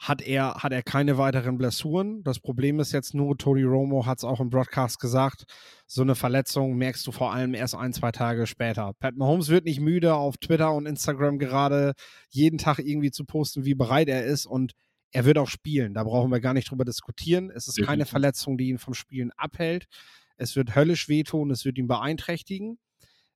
hat 0.00 0.22
er, 0.22 0.54
hat 0.54 0.72
er 0.72 0.82
keine 0.82 1.18
weiteren 1.18 1.58
Blessuren. 1.58 2.24
Das 2.24 2.40
Problem 2.40 2.80
ist 2.80 2.90
jetzt 2.92 3.12
nur, 3.12 3.36
Tony 3.36 3.64
Romo 3.64 4.06
hat 4.06 4.16
es 4.16 4.24
auch 4.24 4.40
im 4.40 4.48
Broadcast 4.48 4.98
gesagt, 4.98 5.44
so 5.86 6.00
eine 6.00 6.14
Verletzung 6.14 6.74
merkst 6.78 7.06
du 7.06 7.12
vor 7.12 7.34
allem 7.34 7.52
erst 7.52 7.74
ein, 7.74 7.92
zwei 7.92 8.10
Tage 8.10 8.46
später. 8.46 8.94
Pat 8.98 9.16
Mahomes 9.16 9.50
wird 9.50 9.66
nicht 9.66 9.78
müde, 9.78 10.14
auf 10.14 10.38
Twitter 10.38 10.72
und 10.72 10.86
Instagram 10.86 11.38
gerade 11.38 11.92
jeden 12.30 12.56
Tag 12.56 12.78
irgendwie 12.78 13.10
zu 13.10 13.26
posten, 13.26 13.66
wie 13.66 13.74
bereit 13.74 14.08
er 14.08 14.24
ist 14.24 14.46
und 14.46 14.72
er 15.12 15.26
wird 15.26 15.36
auch 15.36 15.48
spielen. 15.48 15.92
Da 15.92 16.02
brauchen 16.02 16.30
wir 16.30 16.40
gar 16.40 16.54
nicht 16.54 16.70
drüber 16.70 16.86
diskutieren. 16.86 17.50
Es 17.50 17.68
ist 17.68 17.82
keine 17.82 18.06
Verletzung, 18.06 18.56
die 18.56 18.68
ihn 18.68 18.78
vom 18.78 18.94
Spielen 18.94 19.32
abhält. 19.32 19.84
Es 20.38 20.56
wird 20.56 20.74
höllisch 20.74 21.10
wehtun, 21.10 21.50
es 21.50 21.66
wird 21.66 21.76
ihn 21.76 21.88
beeinträchtigen. 21.88 22.78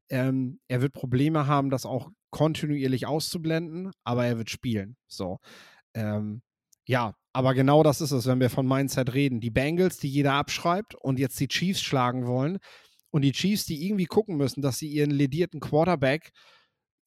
Ähm, 0.08 0.60
er 0.68 0.80
wird 0.80 0.94
Probleme 0.94 1.46
haben, 1.46 1.68
das 1.68 1.84
auch 1.84 2.10
kontinuierlich 2.30 3.06
auszublenden, 3.06 3.90
aber 4.02 4.24
er 4.24 4.38
wird 4.38 4.48
spielen. 4.48 4.96
So. 5.08 5.40
Ähm, 5.92 6.40
ja, 6.86 7.14
aber 7.32 7.54
genau 7.54 7.82
das 7.82 8.00
ist 8.00 8.12
es, 8.12 8.26
wenn 8.26 8.40
wir 8.40 8.50
von 8.50 8.66
Mindset 8.66 9.14
reden. 9.14 9.40
Die 9.40 9.50
Bengals, 9.50 9.98
die 9.98 10.08
jeder 10.08 10.34
abschreibt 10.34 10.94
und 10.94 11.18
jetzt 11.18 11.38
die 11.40 11.48
Chiefs 11.48 11.82
schlagen 11.82 12.26
wollen. 12.26 12.58
Und 13.10 13.22
die 13.22 13.32
Chiefs, 13.32 13.64
die 13.64 13.86
irgendwie 13.86 14.06
gucken 14.06 14.36
müssen, 14.36 14.60
dass 14.60 14.78
sie 14.78 14.88
ihren 14.88 15.10
ledierten 15.10 15.60
Quarterback, 15.60 16.30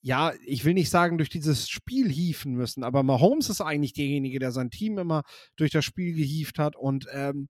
ja, 0.02 0.34
ich 0.46 0.64
will 0.64 0.74
nicht 0.74 0.90
sagen, 0.90 1.18
durch 1.18 1.30
dieses 1.30 1.70
Spiel 1.70 2.10
hieven 2.10 2.54
müssen, 2.54 2.84
aber 2.84 3.04
Mahomes 3.04 3.50
ist 3.50 3.62
eigentlich 3.62 3.94
derjenige, 3.94 4.40
der 4.40 4.52
sein 4.52 4.70
Team 4.70 4.98
immer 5.00 5.24
durch 5.58 5.72
das 5.72 5.84
Spiel 5.84 6.14
gehieft 6.14 6.60
hat. 6.60 6.76
Und 6.76 7.08
ähm, 7.12 7.50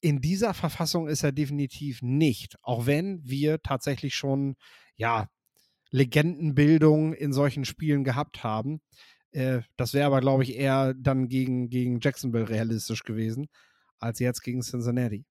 in 0.00 0.20
dieser 0.20 0.54
Verfassung 0.54 1.08
ist 1.08 1.22
er 1.22 1.32
definitiv 1.32 2.00
nicht. 2.02 2.56
Auch 2.62 2.86
wenn 2.86 3.20
wir 3.24 3.60
tatsächlich 3.62 4.14
schon, 4.14 4.54
ja, 4.96 5.28
Legendenbildung 5.90 7.12
in 7.14 7.32
solchen 7.32 7.64
Spielen 7.64 8.04
gehabt 8.04 8.44
haben. 8.44 8.80
Äh, 9.32 9.62
das 9.76 9.94
wäre 9.94 10.06
aber, 10.06 10.20
glaube 10.20 10.42
ich, 10.42 10.56
eher 10.56 10.94
dann 10.94 11.28
gegen, 11.28 11.70
gegen 11.70 12.00
Jacksonville 12.00 12.48
realistisch 12.48 13.04
gewesen, 13.04 13.48
als 13.98 14.18
jetzt 14.18 14.42
gegen 14.42 14.62
Cincinnati. 14.62 15.24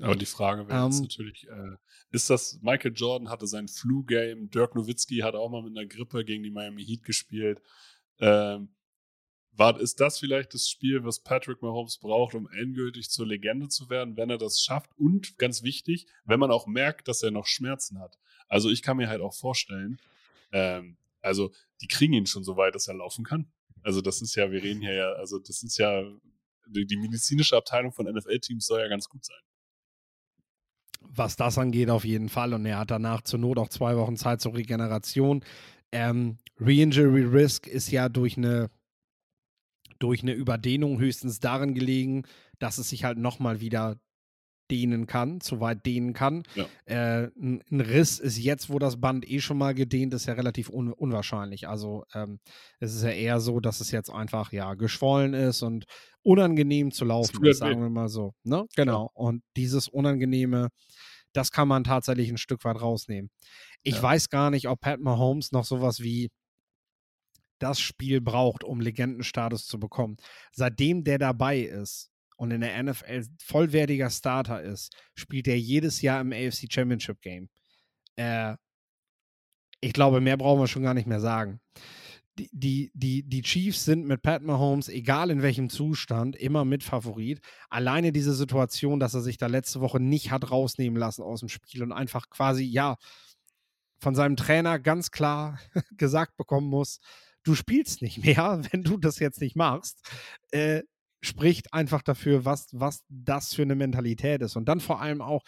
Aber 0.00 0.16
die 0.16 0.26
Frage 0.26 0.66
wäre 0.68 0.86
jetzt 0.86 0.96
Ähm. 0.96 1.02
natürlich, 1.02 1.46
äh, 1.48 1.76
ist 2.10 2.30
das, 2.30 2.58
Michael 2.62 2.92
Jordan 2.94 3.28
hatte 3.28 3.46
sein 3.46 3.68
Flu-Game, 3.68 4.50
Dirk 4.50 4.74
Nowitzki 4.74 5.18
hat 5.18 5.34
auch 5.34 5.50
mal 5.50 5.62
mit 5.62 5.76
einer 5.76 5.86
Grippe 5.86 6.24
gegen 6.24 6.42
die 6.42 6.50
Miami 6.50 6.84
Heat 6.84 7.04
gespielt. 7.04 7.60
Ähm, 8.18 8.70
war, 9.54 9.78
ist 9.78 10.00
das 10.00 10.18
vielleicht 10.18 10.54
das 10.54 10.68
Spiel, 10.68 11.04
was 11.04 11.20
Patrick 11.20 11.60
Mahomes 11.60 11.98
braucht, 11.98 12.34
um 12.34 12.48
endgültig 12.48 13.10
zur 13.10 13.26
Legende 13.26 13.68
zu 13.68 13.90
werden, 13.90 14.16
wenn 14.16 14.30
er 14.30 14.38
das 14.38 14.62
schafft? 14.62 14.90
Und 14.96 15.36
ganz 15.36 15.62
wichtig, 15.62 16.06
wenn 16.24 16.40
man 16.40 16.50
auch 16.50 16.66
merkt, 16.66 17.06
dass 17.06 17.22
er 17.22 17.30
noch 17.30 17.46
Schmerzen 17.46 17.98
hat. 17.98 18.18
Also 18.48 18.70
ich 18.70 18.82
kann 18.82 18.96
mir 18.96 19.08
halt 19.08 19.20
auch 19.20 19.34
vorstellen, 19.34 19.98
ähm, 20.52 20.96
also 21.22 21.52
die 21.80 21.88
kriegen 21.88 22.12
ihn 22.14 22.26
schon 22.26 22.44
so 22.44 22.56
weit, 22.56 22.74
dass 22.74 22.88
er 22.88 22.94
laufen 22.94 23.24
kann. 23.24 23.52
Also 23.82 24.00
das 24.00 24.22
ist 24.22 24.34
ja, 24.36 24.50
wir 24.50 24.62
reden 24.62 24.80
hier 24.80 24.94
ja, 24.94 25.12
also 25.12 25.38
das 25.38 25.62
ist 25.62 25.78
ja, 25.78 26.02
die, 26.66 26.86
die 26.86 26.96
medizinische 26.96 27.56
Abteilung 27.56 27.92
von 27.92 28.06
NFL-Teams 28.06 28.66
soll 28.66 28.80
ja 28.80 28.88
ganz 28.88 29.08
gut 29.08 29.24
sein. 29.24 29.40
was 31.00 31.36
das 31.36 31.58
angeht, 31.58 31.90
auf 31.90 32.04
jeden 32.04 32.28
Fall. 32.28 32.54
Und 32.54 32.66
er 32.66 32.78
hat 32.78 32.90
danach 32.90 33.22
zur 33.22 33.38
Not 33.40 33.58
auch 33.58 33.68
zwei 33.68 33.96
Wochen 33.96 34.16
Zeit 34.16 34.40
zur 34.40 34.54
Regeneration. 34.54 35.44
Ähm, 35.92 36.38
Re-Injury 36.60 37.24
Risk 37.24 37.66
ist 37.66 37.90
ja 37.90 38.08
durch 38.08 38.36
eine, 38.36 38.70
durch 39.98 40.22
eine 40.22 40.32
Überdehnung 40.32 40.98
höchstens 41.00 41.40
darin 41.40 41.74
gelegen, 41.74 42.24
dass 42.58 42.78
es 42.78 42.88
sich 42.90 43.04
halt 43.04 43.18
nochmal 43.18 43.60
wieder 43.60 43.98
dehnen 44.70 45.06
kann, 45.06 45.40
zu 45.40 45.60
weit 45.60 45.84
dehnen 45.84 46.12
kann. 46.14 46.44
Ja. 46.54 46.66
Äh, 46.86 47.30
ein, 47.36 47.62
ein 47.70 47.80
Riss 47.80 48.18
ist 48.18 48.38
jetzt, 48.38 48.70
wo 48.70 48.78
das 48.78 49.00
Band 49.00 49.28
eh 49.28 49.40
schon 49.40 49.58
mal 49.58 49.74
gedehnt 49.74 50.14
ist, 50.14 50.26
ja 50.26 50.34
relativ 50.34 50.70
un 50.70 50.92
unwahrscheinlich. 50.92 51.68
Also 51.68 52.04
ähm, 52.14 52.40
es 52.80 52.94
ist 52.94 53.02
ja 53.02 53.10
eher 53.10 53.40
so, 53.40 53.60
dass 53.60 53.80
es 53.80 53.90
jetzt 53.90 54.10
einfach 54.10 54.52
ja 54.52 54.74
geschwollen 54.74 55.34
ist 55.34 55.62
und 55.62 55.84
unangenehm 56.22 56.90
zu 56.92 57.04
laufen 57.04 57.44
ist, 57.44 57.58
sagen 57.58 57.80
wir 57.82 57.90
mal 57.90 58.08
so. 58.08 58.32
Ne? 58.44 58.66
Genau. 58.76 59.10
Und 59.14 59.42
dieses 59.56 59.88
Unangenehme, 59.88 60.68
das 61.32 61.50
kann 61.50 61.68
man 61.68 61.84
tatsächlich 61.84 62.30
ein 62.30 62.38
Stück 62.38 62.64
weit 62.64 62.80
rausnehmen. 62.80 63.30
Ich 63.82 63.96
Ja. 63.96 64.02
weiß 64.02 64.28
gar 64.28 64.50
nicht, 64.50 64.68
ob 64.68 64.80
Pat 64.80 65.00
Mahomes 65.00 65.50
noch 65.52 65.64
sowas 65.64 66.00
wie 66.00 66.30
das 67.58 67.80
Spiel 67.80 68.20
braucht, 68.20 68.64
um 68.64 68.80
Legendenstatus 68.80 69.66
zu 69.66 69.78
bekommen. 69.78 70.16
Seitdem 70.52 71.04
der 71.04 71.18
dabei 71.18 71.60
ist 71.60 72.11
und 72.42 72.50
in 72.50 72.60
der 72.60 72.82
NFL 72.82 73.22
vollwertiger 73.38 74.10
Starter 74.10 74.60
ist, 74.60 74.96
spielt 75.14 75.46
er 75.46 75.56
jedes 75.56 76.02
Jahr 76.02 76.20
im 76.20 76.32
AFC 76.32 76.66
Championship 76.68 77.20
Game. 77.20 77.48
Äh, 78.16 78.56
ich 79.80 79.92
glaube, 79.92 80.20
mehr 80.20 80.36
brauchen 80.36 80.58
wir 80.58 80.66
schon 80.66 80.82
gar 80.82 80.92
nicht 80.92 81.06
mehr 81.06 81.20
sagen. 81.20 81.60
Die, 82.36 82.90
die, 82.94 83.22
die, 83.22 83.42
Chiefs 83.42 83.84
sind 83.84 84.06
mit 84.06 84.22
Pat 84.22 84.42
Mahomes, 84.42 84.88
egal 84.88 85.30
in 85.30 85.42
welchem 85.42 85.70
Zustand, 85.70 86.34
immer 86.34 86.64
Mitfavorit. 86.64 87.40
Alleine 87.70 88.10
diese 88.10 88.34
Situation, 88.34 88.98
dass 88.98 89.14
er 89.14 89.22
sich 89.22 89.36
da 89.36 89.46
letzte 89.46 89.80
Woche 89.80 90.00
nicht 90.00 90.32
hat 90.32 90.50
rausnehmen 90.50 90.98
lassen 90.98 91.22
aus 91.22 91.40
dem 91.40 91.48
Spiel 91.48 91.84
und 91.84 91.92
einfach 91.92 92.28
quasi, 92.28 92.64
ja, 92.64 92.96
von 94.00 94.16
seinem 94.16 94.34
Trainer 94.34 94.80
ganz 94.80 95.12
klar 95.12 95.60
gesagt 95.96 96.36
bekommen 96.36 96.66
muss, 96.66 96.98
du 97.44 97.54
spielst 97.54 98.02
nicht 98.02 98.24
mehr, 98.24 98.62
wenn 98.72 98.82
du 98.82 98.96
das 98.96 99.20
jetzt 99.20 99.40
nicht 99.40 99.54
machst, 99.54 100.00
äh, 100.50 100.82
spricht 101.22 101.72
einfach 101.72 102.02
dafür, 102.02 102.44
was, 102.44 102.68
was 102.72 103.04
das 103.08 103.54
für 103.54 103.62
eine 103.62 103.76
Mentalität 103.76 104.42
ist. 104.42 104.56
Und 104.56 104.66
dann 104.68 104.80
vor 104.80 105.00
allem 105.00 105.20
auch, 105.22 105.42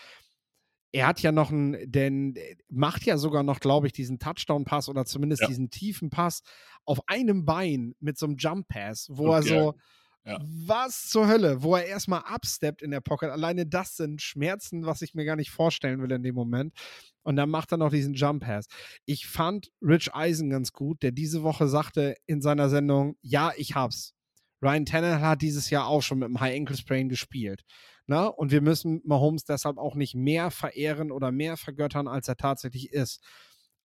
er 0.93 1.09
hat 1.09 1.21
ja 1.23 1.33
noch 1.33 1.50
einen, 1.50 1.90
denn 1.90 2.35
macht 2.69 3.04
ja 3.04 3.19
sogar 3.19 3.43
noch, 3.43 3.59
glaube 3.59 3.88
ich, 3.88 3.93
diesen 3.93 4.21
Touchdown-Pass 4.21 4.88
oder 4.88 5.04
zumindest 5.04 5.43
Ja. 5.43 5.49
diesen 5.49 5.71
tiefen 5.71 6.09
Pass 6.11 6.43
auf 6.85 7.00
einem 7.09 7.45
Bein 7.45 7.95
mit 7.99 8.16
so 8.16 8.26
einem 8.26 8.37
Jump-Pass, 8.37 9.09
wo 9.11 9.28
Okay. 9.31 9.37
er 9.37 9.43
so, 9.43 9.75
Ja. 10.25 10.38
was 10.40 11.09
zur 11.09 11.26
Hölle, 11.28 11.62
wo 11.62 11.75
er 11.76 11.87
erstmal 11.87 12.21
absteppt 12.21 12.81
in 12.81 12.93
der 12.93 13.00
Pocket. 13.00 13.31
Alleine 13.31 13.66
das 13.66 13.97
sind 13.97 14.23
Schmerzen, 14.23 14.87
was 14.87 15.02
ich 15.02 15.14
mir 15.14 15.25
gar 15.25 15.37
nicht 15.37 15.50
vorstellen 15.50 16.00
will 16.00 16.12
in 16.12 16.23
dem 16.23 16.35
Moment. 16.37 16.73
Und 17.25 17.37
dann 17.37 17.50
macht 17.50 17.73
er 17.73 17.78
noch 17.78 17.90
diesen 17.90 18.14
Jump-Pass. 18.14 18.66
Ich 19.04 19.26
fand 19.26 19.73
Rich 19.83 20.14
Eisen 20.14 20.49
ganz 20.50 20.73
gut, 20.73 21.02
der 21.02 21.11
diese 21.12 21.43
Woche 21.43 21.66
sagte 21.69 22.14
in 22.26 22.40
seiner 22.40 22.69
Sendung, 22.71 23.16
ja, 23.21 23.52
ich 23.57 23.75
hab's. 23.75 24.13
Ryan 24.64 24.87
Tannehill 24.87 25.21
hat 25.21 25.42
dieses 25.42 25.68
Jahr 25.71 25.87
auch 25.87 26.00
schon 26.02 26.18
mit 26.21 26.28
dem 26.28 26.40
High 26.40 26.56
Ankle 26.56 26.76
Sprain 26.76 27.09
gespielt. 27.09 27.62
Na? 28.06 28.26
Und 28.26 28.50
wir 28.50 28.61
müssen 28.62 29.02
Mahomes 29.04 29.44
deshalb 29.44 29.76
auch 29.78 29.94
nicht 29.94 30.14
mehr 30.14 30.50
verehren 30.50 31.11
oder 31.11 31.33
mehr 31.33 31.56
vergöttern, 31.56 32.09
als 32.09 32.28
er 32.28 32.37
tatsächlich 32.37 32.90
ist. 32.92 33.23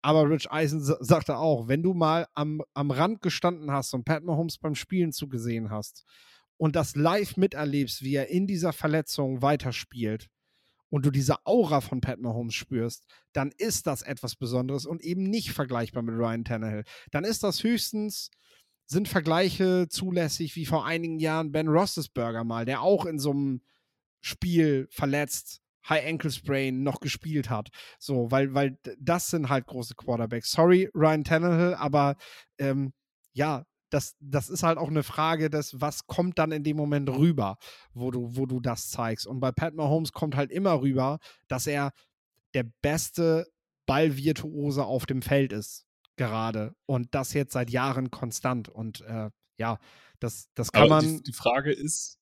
Aber 0.01 0.29
Rich 0.29 0.51
Eisen 0.51 0.82
sa- 0.82 0.98
sagte 1.00 1.38
auch, 1.38 1.67
wenn 1.67 1.82
du 1.82 1.94
mal 1.94 2.27
am, 2.34 2.62
am 2.74 2.91
Rand 2.91 3.22
gestanden 3.22 3.72
hast 3.72 3.94
und 3.94 4.05
Pat 4.05 4.24
Mahomes 4.24 4.58
beim 4.58 4.75
Spielen 4.75 5.12
zugesehen 5.12 5.72
hast 5.72 6.03
und 6.58 6.75
das 6.75 6.96
live 6.96 7.38
miterlebst, 7.38 8.03
wie 8.03 8.15
er 8.15 8.29
in 8.29 8.46
dieser 8.46 8.72
Verletzung 8.72 9.41
weiterspielt 9.41 10.29
und 10.89 11.05
du 11.05 11.12
diese 11.12 11.46
Aura 11.46 11.82
von 11.82 12.01
Pat 12.01 12.20
Mahomes 12.20 12.53
spürst, 12.53 13.05
dann 13.34 13.51
ist 13.58 13.88
das 13.88 14.01
etwas 14.01 14.36
Besonderes 14.36 14.86
und 14.86 15.01
eben 15.01 15.24
nicht 15.24 15.51
vergleichbar 15.51 16.03
mit 16.03 16.15
Ryan 16.15 16.46
Tannehill. 16.46 16.84
Dann 17.12 17.24
ist 17.24 17.44
das 17.44 17.63
höchstens, 17.63 18.29
sind 18.86 19.08
Vergleiche 19.08 19.88
zulässig 19.89 20.56
wie 20.56 20.65
vor 20.65 20.86
einigen 20.86 21.20
Jahren 21.20 21.51
Ben 21.51 21.68
Roethlisberger 21.68 22.44
mal, 22.44 22.65
der 22.65 22.82
auch 22.82 23.06
in 23.06 23.20
so 23.20 23.32
einem 23.32 23.62
Spiel 24.22 24.88
verletzt, 24.92 25.62
High 25.88 26.06
Ankle 26.06 26.32
Sprain 26.32 26.84
noch 26.84 27.00
gespielt 27.00 27.50
hat. 27.50 27.70
So, 28.00 28.32
weil, 28.32 28.54
weil 28.54 28.77
das 29.00 29.30
sind 29.30 29.50
halt 29.50 29.68
große 29.68 29.96
Quarterbacks. 29.96 30.51
Sorry, 30.51 30.89
Ryan 30.94 31.24
Tannehill, 31.24 31.75
aber 31.75 32.15
ähm, 32.58 32.94
ja, 33.34 33.65
das, 33.89 34.15
das 34.20 34.50
ist 34.50 34.63
halt 34.63 34.77
auch 34.77 34.89
eine 34.89 35.04
Frage 35.04 35.50
des, 35.50 35.80
was 35.80 36.08
kommt 36.08 36.39
dann 36.39 36.51
in 36.51 36.63
dem 36.63 36.75
Moment 36.75 37.10
rüber, 37.10 37.58
wo 37.94 38.12
du, 38.12 38.36
wo 38.36 38.46
du 38.46 38.60
das 38.60 38.89
zeigst. 38.89 39.27
Und 39.27 39.39
bei 39.39 39.51
Pat 39.51 39.75
Mahomes 39.75 40.12
kommt 40.12 40.36
halt 40.36 40.51
immer 40.51 40.82
rüber, 40.82 41.20
dass 41.48 41.68
er 41.68 41.92
der 42.54 42.65
beste 42.82 43.48
Ballvirtuose 43.86 44.84
auf 44.84 45.06
dem 45.06 45.22
Feld 45.22 45.54
ist, 45.54 45.86
gerade. 46.17 46.75
Und 46.86 47.13
das 47.13 47.34
jetzt 47.34 47.53
seit 47.53 47.69
Jahren 47.69 48.12
konstant. 48.12 48.69
Und 48.69 49.01
äh, 49.01 49.29
ja, 49.57 49.79
das, 50.19 50.50
das 50.53 50.72
kann 50.72 50.84
aber 50.84 51.01
man. 51.01 51.17
die, 51.17 51.24
die 51.24 51.34
Frage 51.34 51.72
ist, 51.72 52.19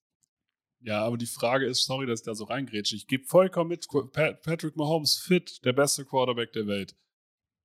ja, 0.85 1.05
aber 1.05 1.17
die 1.17 1.25
Frage 1.25 1.65
ist, 1.65 1.85
sorry, 1.85 2.05
dass 2.05 2.19
ich 2.19 2.25
da 2.25 2.35
so 2.35 2.43
reingrätsche. 2.43 2.95
Ich 2.95 3.07
gebe 3.07 3.23
vollkommen 3.23 3.69
mit, 3.69 3.88
Patrick 4.12 4.75
Mahomes 4.75 5.15
fit, 5.15 5.63
der 5.63 5.71
beste 5.71 6.03
Quarterback 6.03 6.51
der 6.51 6.67
Welt. 6.67 6.95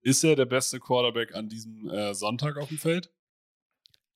Ist 0.03 0.23
er 0.23 0.37
der 0.37 0.47
beste 0.47 0.79
Quarterback 0.79 1.35
an 1.35 1.49
diesem 1.49 1.91
äh, 1.91 2.15
Sonntag 2.15 2.57
auf 2.57 2.69
dem 2.69 2.79
Feld? 2.79 3.13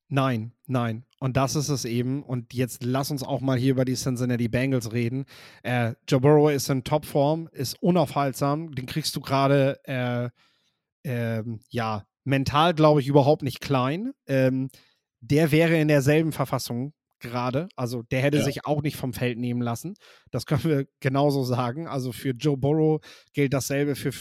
Nein, 0.09 0.52
nein. 0.66 1.04
Und 1.19 1.37
das 1.37 1.57
ist 1.57 1.69
es 1.69 1.85
eben. 1.85 2.23
Und 2.23 2.52
jetzt 2.54 2.85
lass 2.85 3.11
uns 3.11 3.23
auch 3.23 3.40
mal 3.40 3.59
hier 3.59 3.73
über 3.73 3.85
die 3.85 3.95
Cincinnati 3.95 4.47
Bengals 4.47 4.92
reden. 4.92 5.25
Äh, 5.62 5.95
Joe 6.07 6.21
Burrow 6.21 6.52
ist 6.52 6.69
in 6.69 6.85
Topform, 6.85 7.49
ist 7.50 7.83
unaufhaltsam. 7.83 8.75
Den 8.75 8.87
kriegst 8.87 9.16
du 9.16 9.21
gerade, 9.21 9.81
äh, 9.85 10.28
ähm, 11.04 11.61
ja, 11.71 12.04
mental, 12.25 12.75
glaube 12.75 13.00
ich, 13.00 13.09
überhaupt 13.09 13.42
nicht 13.42 13.61
klein. 13.61 14.12
Ähm, 14.26 14.68
der 15.21 15.50
wäre 15.52 15.76
in 15.78 15.88
derselben 15.88 16.32
Verfassung 16.32 16.92
gerade. 17.21 17.68
Also 17.76 18.02
der 18.02 18.21
hätte 18.23 18.38
Ja. 18.38 18.44
sich 18.44 18.64
auch 18.66 18.82
nicht 18.82 18.97
vom 18.97 19.12
Feld 19.12 19.38
nehmen 19.38 19.62
lassen. 19.62 19.94
Das 20.30 20.47
können 20.47 20.64
wir 20.64 20.87
genauso 21.00 21.44
sagen. 21.44 21.87
Also 21.87 22.12
für 22.12 22.30
Joe 22.30 22.56
Burrow 22.56 23.00
gilt 23.32 23.52
dasselbe 23.52 23.94
für, 23.94 24.12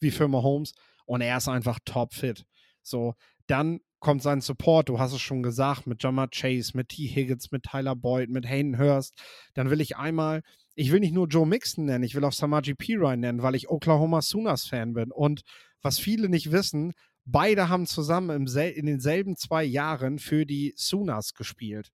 wie 0.00 0.10
für 0.10 0.28
Mahomes. 0.28 0.72
Und 1.06 1.20
er 1.20 1.36
ist 1.38 1.48
einfach 1.48 1.78
topfit. 1.84 2.44
So, 2.82 3.14
dann 3.46 3.80
kommt 4.00 4.22
sein 4.22 4.42
Support, 4.42 4.90
du 4.90 4.98
hast 4.98 5.14
es 5.14 5.20
schon 5.22 5.42
gesagt, 5.42 5.86
mit 5.86 6.02
Jamar 6.02 6.28
Chase, 6.28 6.72
mit 6.74 6.90
T. 6.90 7.06
Higgins, 7.06 7.50
mit 7.50 7.62
Tyler 7.62 7.96
Boyd, 7.96 8.28
mit 8.28 8.46
Hayden 8.46 8.78
Hurst. 8.78 9.14
Dann 9.54 9.70
will 9.70 9.80
ich 9.80 9.96
einmal, 9.96 10.42
ich 10.74 10.92
will 10.92 11.00
nicht 11.00 11.14
nur 11.14 11.26
Joe 11.26 11.46
Mixon 11.46 11.86
nennen, 11.86 12.04
ich 12.04 12.14
will 12.14 12.24
auch 12.24 12.32
Samaji 12.32 12.74
Piran 12.74 13.20
nennen, 13.20 13.42
weil 13.42 13.54
ich 13.54 13.70
Oklahoma 13.70 14.20
Sooners 14.20 14.66
Fan 14.66 14.92
bin. 14.92 15.10
Und 15.10 15.40
was 15.84 15.98
viele 15.98 16.28
nicht 16.28 16.50
wissen, 16.50 16.94
beide 17.24 17.68
haben 17.68 17.86
zusammen 17.86 18.46
in 18.46 18.86
denselben 18.86 19.36
zwei 19.36 19.64
Jahren 19.64 20.18
für 20.18 20.46
die 20.46 20.74
Sooners 20.76 21.34
gespielt. 21.34 21.90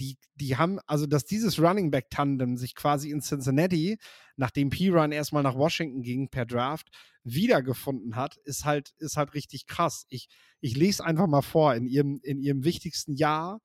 Die, 0.00 0.16
die 0.34 0.56
haben, 0.56 0.78
also 0.86 1.06
dass 1.06 1.24
dieses 1.24 1.60
Running 1.60 1.90
Back 1.90 2.08
Tandem 2.10 2.56
sich 2.56 2.74
quasi 2.74 3.10
in 3.10 3.20
Cincinnati, 3.20 3.98
nachdem 4.36 4.70
Piran 4.70 5.12
erstmal 5.12 5.42
nach 5.42 5.56
Washington 5.56 6.02
ging 6.02 6.28
per 6.28 6.46
Draft, 6.46 6.88
wiedergefunden 7.22 8.16
hat, 8.16 8.36
ist 8.44 8.64
halt, 8.64 8.94
ist 8.98 9.16
halt 9.16 9.34
richtig 9.34 9.66
krass. 9.66 10.06
Ich, 10.08 10.28
ich 10.60 10.74
lese 10.76 11.04
einfach 11.04 11.26
mal 11.26 11.42
vor, 11.42 11.74
in 11.74 11.86
ihrem, 11.86 12.20
in 12.22 12.40
ihrem 12.40 12.64
wichtigsten 12.64 13.14
Jahr 13.14 13.60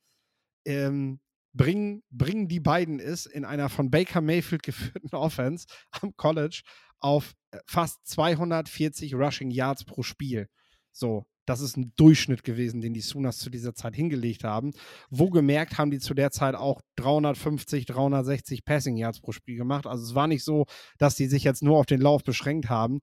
ähm, 0.65 1.21
bringen, 1.53 2.03
bringen 2.11 2.49
die 2.49 2.59
beiden 2.59 2.99
es 2.99 3.25
in 3.25 3.45
einer 3.45 3.69
von 3.69 3.89
Baker 3.89 4.21
Mayfield 4.21 4.63
geführten 4.63 5.15
Offense 5.15 5.67
am 5.91 6.15
College 6.17 6.61
auf 6.99 7.33
äh, 7.51 7.59
fast 7.65 8.05
240 8.07 9.15
Rushing 9.15 9.51
Yards 9.51 9.85
pro 9.85 10.03
Spiel. 10.03 10.47
So, 10.91 11.25
das 11.45 11.61
ist 11.61 11.77
ein 11.77 11.93
Durchschnitt 11.95 12.43
gewesen, 12.43 12.81
den 12.81 12.93
die 12.93 13.01
Sooners 13.01 13.37
zu 13.37 13.49
dieser 13.49 13.75
Zeit 13.75 13.95
hingelegt 13.95 14.43
haben. 14.43 14.73
Wo 15.09 15.29
gemerkt 15.29 15.77
haben 15.77 15.91
die 15.91 15.99
zu 15.99 16.13
der 16.13 16.31
Zeit 16.31 16.55
auch 16.55 16.81
350, 16.95 17.85
360 17.85 18.65
Passing 18.65 18.97
Yards 18.97 19.21
pro 19.21 19.31
Spiel 19.31 19.57
gemacht. 19.57 19.85
Also 19.85 20.03
es 20.03 20.15
war 20.15 20.27
nicht 20.27 20.43
so, 20.43 20.65
dass 20.97 21.15
die 21.15 21.27
sich 21.27 21.43
jetzt 21.43 21.61
nur 21.61 21.77
auf 21.77 21.85
den 21.85 22.01
Lauf 22.01 22.23
beschränkt 22.23 22.69
haben. 22.69 23.01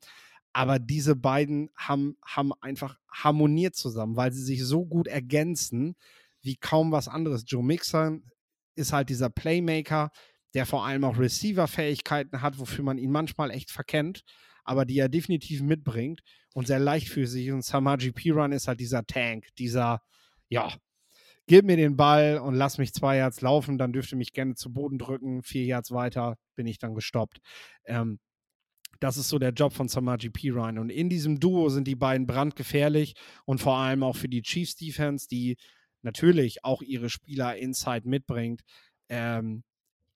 Aber 0.52 0.78
diese 0.78 1.16
beiden 1.16 1.70
haben, 1.76 2.16
haben 2.25 2.52
einfach 2.61 2.99
harmoniert 3.11 3.75
zusammen, 3.75 4.16
weil 4.16 4.32
sie 4.32 4.42
sich 4.42 4.64
so 4.64 4.84
gut 4.84 5.06
ergänzen 5.06 5.94
wie 6.42 6.56
kaum 6.56 6.92
was 6.92 7.08
anderes. 7.08 7.44
Joe 7.46 7.64
Mixon 7.64 8.25
ist 8.75 8.92
halt 8.92 9.08
dieser 9.08 9.30
Playmaker, 9.30 10.11
der 10.54 10.66
vor 10.66 10.85
allem 10.85 11.04
auch 11.04 11.18
Receiver-Fähigkeiten 11.18 12.42
hat, 12.42 12.59
wofür 12.59 12.85
man 12.85 12.99
ihn 12.99 13.11
manchmal 13.11 13.50
echt 13.50 13.71
verkennt, 13.71 14.23
aber 14.64 14.85
die 14.85 14.99
er 14.99 15.09
definitiv 15.09 15.62
mitbringt 15.62 16.21
und 16.54 16.66
sehr 16.66 16.78
leicht 16.78 17.09
für 17.09 17.26
sich. 17.26 17.50
Und 17.50 17.64
Samaji 17.64 18.12
Piran 18.12 18.52
ist 18.52 18.68
halt 18.68 18.80
dieser 18.80 19.04
Tank, 19.04 19.49
dieser, 19.59 20.02
ja, 20.49 20.73
gib 21.47 21.64
mir 21.64 21.76
den 21.76 21.97
Ball 21.97 22.38
und 22.38 22.54
lass 22.54 22.78
mich 22.78 22.92
zwei 22.92 23.16
Yards 23.18 23.40
laufen, 23.40 23.78
dann 23.78 23.92
dürfte 23.92 24.16
mich 24.16 24.32
gerne 24.32 24.54
zu 24.54 24.73
Boden 24.73 24.99
drücken. 24.99 25.42
Vier 25.42 25.64
Yards 25.64 25.90
weiter 25.90 26.37
bin 26.54 26.66
ich 26.66 26.78
dann 26.78 26.94
gestoppt. 26.94 27.38
Ähm, 27.87 28.18
das 29.00 29.16
ist 29.16 29.28
so 29.28 29.38
der 29.38 29.50
Job 29.50 29.73
von 29.73 29.88
Samaji 29.88 30.30
Piran. 30.30 30.78
Und 30.78 30.90
in 30.90 31.09
diesem 31.09 31.40
Duo 31.40 31.68
sind 31.71 31.88
die 31.88 31.97
beiden 31.97 32.26
brandgefährlich 32.26 33.14
und 33.44 33.61
vor 33.61 33.76
allem 33.76 34.02
auch 34.04 34.16
für 34.16 34.28
die 34.28 34.42
Chiefs 34.42 34.76
Defense, 34.76 35.26
die 35.28 35.56
natürlich 36.02 36.64
auch 36.64 36.82
ihre 36.82 37.11
Spieler 37.11 37.56
inside 37.56 38.09
mitbringt. 38.09 38.62
Ähm, 39.09 39.64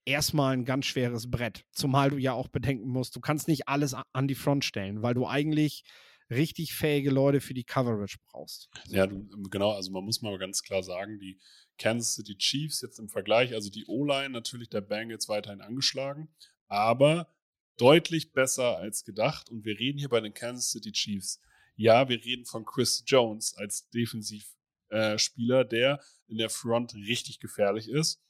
erstmal 0.07 0.55
ein 0.55 0.65
ganz 0.65 0.87
schweres 0.87 1.31
Brett. 1.31 1.65
Zumal 1.73 2.11
du 2.11 2.17
ja 2.17 2.33
auch 2.33 2.49
bedenken 2.49 2.89
musst, 2.89 3.15
du 3.17 3.21
kannst 3.21 3.49
nicht 3.49 3.69
alles 3.69 3.95
an 4.13 4.29
die 4.29 4.35
Front 4.35 4.65
stellen, 4.65 5.03
weil 5.03 5.15
du 5.15 5.27
eigentlich 5.27 5.85
richtig 6.31 6.75
fähige 6.75 7.11
Leute 7.11 7.41
für 7.41 7.55
die 7.55 7.65
Coverage 7.65 8.17
brauchst. 8.27 8.69
Ja, 8.89 9.07
du, 9.07 9.29
genau, 9.51 9.73
also 9.73 9.93
man 9.93 10.05
muss 10.05 10.23
mal 10.23 10.37
ganz 10.39 10.63
klar 10.63 10.83
sagen, 10.83 11.19
die 11.19 11.39
Kansas 11.79 12.15
City 12.15 12.37
Chiefs 12.37 12.81
jetzt 12.81 12.99
im 12.99 13.09
Vergleich, 13.09 13.53
also 13.55 13.71
die 13.71 13.85
O-Line 13.87 14.31
natürlich 14.31 14.69
der 14.71 14.81
Bengals 14.81 15.29
weiterhin 15.29 15.61
angeschlagen, 15.61 16.29
aber 16.69 17.33
deutlich 17.77 18.33
besser 18.33 18.79
als 18.79 19.05
gedacht. 19.05 19.51
Und 19.51 19.65
wir 19.65 19.79
reden 19.79 19.99
hier 19.99 20.09
bei 20.09 20.21
den 20.21 20.35
Kansas 20.35 20.71
City 20.71 20.93
Chiefs. 20.93 21.41
Ja, 21.77 22.09
wir 22.09 22.25
reden 22.25 22.47
von 22.47 22.65
Chris 22.65 23.05
Jones 23.07 23.55
als 23.55 23.89
Defensivspieler, 23.91 25.61
äh, 25.61 25.69
der 25.69 26.01
in 26.27 26.39
der 26.39 26.49
Front 26.49 26.95
richtig 26.95 27.39
gefährlich 27.39 27.89
ist. 27.89 28.23